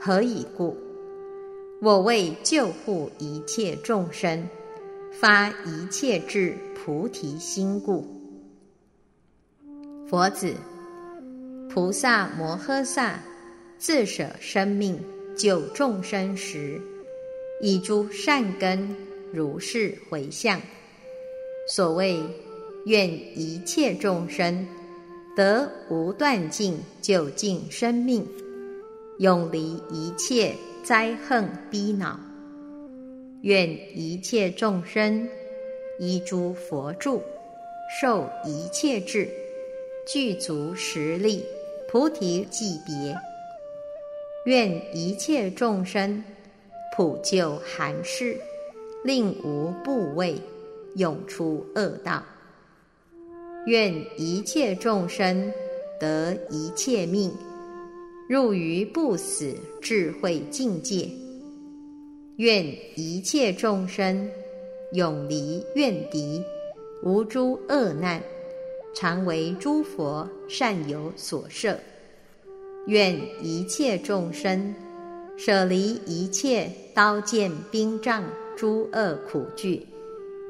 [0.00, 0.76] 何以故？
[1.80, 4.44] 我为救护一切众生。
[5.12, 8.04] 发一切智菩提心故，
[10.08, 10.54] 佛子，
[11.70, 13.20] 菩萨摩诃萨
[13.78, 14.98] 自舍生命
[15.36, 16.80] 救众生时，
[17.62, 18.94] 以诸善根
[19.32, 20.60] 如是回向。
[21.68, 22.20] 所谓
[22.84, 23.08] 愿
[23.38, 24.66] 一切众生
[25.36, 28.26] 得无断尽究竟生命，
[29.18, 30.52] 永离一切
[30.82, 32.18] 灾恨逼恼。
[33.42, 35.28] 愿一切众生
[35.98, 37.22] 依诸佛住，
[38.00, 39.28] 受一切智，
[40.06, 41.44] 具足实力，
[41.88, 43.16] 菩提寂别。
[44.46, 46.22] 愿一切众生
[46.94, 48.36] 普救寒士，
[49.02, 50.38] 令无怖畏，
[50.96, 52.22] 永出恶道。
[53.66, 55.50] 愿一切众生
[55.98, 57.32] 得一切命，
[58.28, 61.08] 入于不死智慧境界。
[62.36, 64.28] 愿一切众生
[64.92, 66.42] 永离怨敌，
[67.02, 68.22] 无诸恶难，
[68.94, 71.78] 常为诸佛善有所摄。
[72.86, 74.74] 愿一切众生
[75.36, 78.22] 舍离一切刀剑兵杖
[78.56, 79.86] 诸恶苦惧，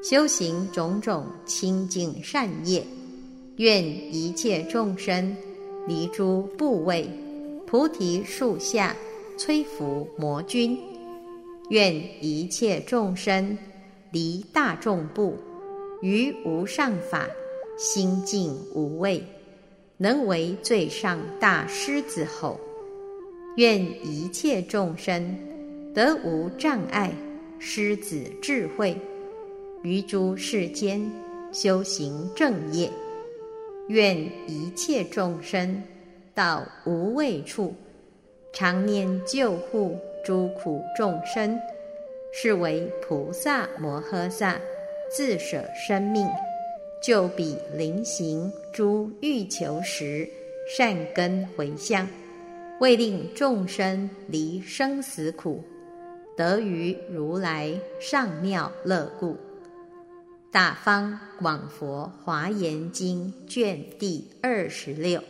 [0.03, 2.85] 修行种种清净善业。
[3.57, 5.35] 愿一切众生
[5.87, 7.09] 离诸部位，
[7.65, 8.95] 菩提树下
[9.37, 10.77] 摧伏魔君。
[11.69, 13.57] 愿一切众生
[14.11, 15.37] 离大众部，
[16.01, 17.27] 于无上法
[17.77, 19.23] 心静无畏，
[19.97, 22.59] 能为最上大狮子吼。
[23.55, 25.37] 愿一切众生
[25.93, 27.11] 得无障碍
[27.59, 28.97] 师子智慧，
[29.83, 31.01] 于诸世间
[31.51, 32.89] 修行正业。
[33.89, 35.83] 愿一切众生
[36.33, 37.73] 到无畏处，
[38.53, 39.97] 常念救护。
[40.25, 41.59] 诸苦众生，
[42.31, 44.57] 是为菩萨摩诃萨
[45.11, 46.25] 自舍生命，
[47.01, 50.25] 救彼临行诸欲求时，
[50.65, 52.07] 善根回向，
[52.79, 55.63] 为令众生离生死苦，
[56.35, 59.37] 得于如来上妙乐故。
[60.51, 65.23] 大方广佛华严经卷第二十六。